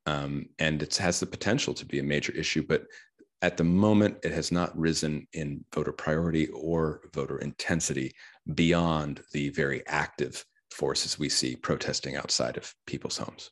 [0.06, 2.62] Um, and it has the potential to be a major issue.
[2.66, 2.84] But
[3.42, 8.12] at the moment, it has not risen in voter priority or voter intensity
[8.54, 13.50] beyond the very active forces we see protesting outside of people's homes.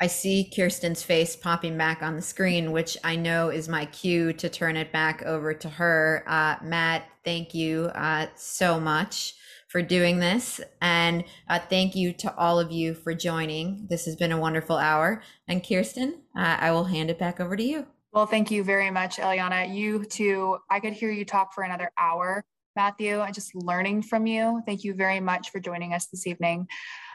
[0.00, 4.32] I see Kirsten's face popping back on the screen, which I know is my cue
[4.34, 6.22] to turn it back over to her.
[6.26, 9.34] Uh, Matt, thank you uh, so much
[9.68, 10.60] for doing this.
[10.82, 13.86] And uh, thank you to all of you for joining.
[13.88, 15.22] This has been a wonderful hour.
[15.46, 17.86] And Kirsten, uh, I will hand it back over to you.
[18.12, 19.72] Well, thank you very much, Eliana.
[19.72, 22.42] You too, I could hear you talk for another hour,
[22.74, 24.62] Matthew, and just learning from you.
[24.64, 26.66] Thank you very much for joining us this evening.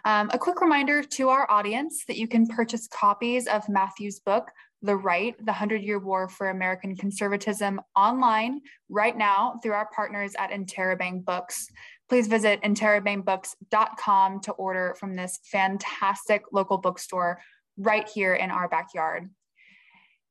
[0.05, 4.51] Um, a quick reminder to our audience that you can purchase copies of Matthew's book,
[4.83, 10.33] The Right, The 100 Year War for American Conservatism online right now through our partners
[10.37, 11.69] at Interabang Books.
[12.09, 17.39] Please visit interabangbooks.com to order from this fantastic local bookstore
[17.77, 19.29] right here in our backyard.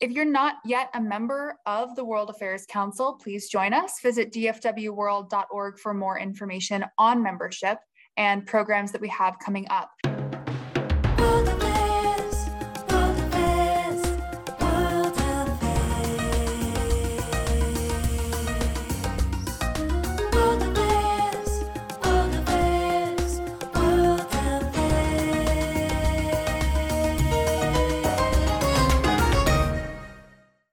[0.00, 4.00] If you're not yet a member of the World Affairs Council, please join us.
[4.02, 7.78] Visit dfwworld.org for more information on membership
[8.16, 9.90] and programs that we have coming up.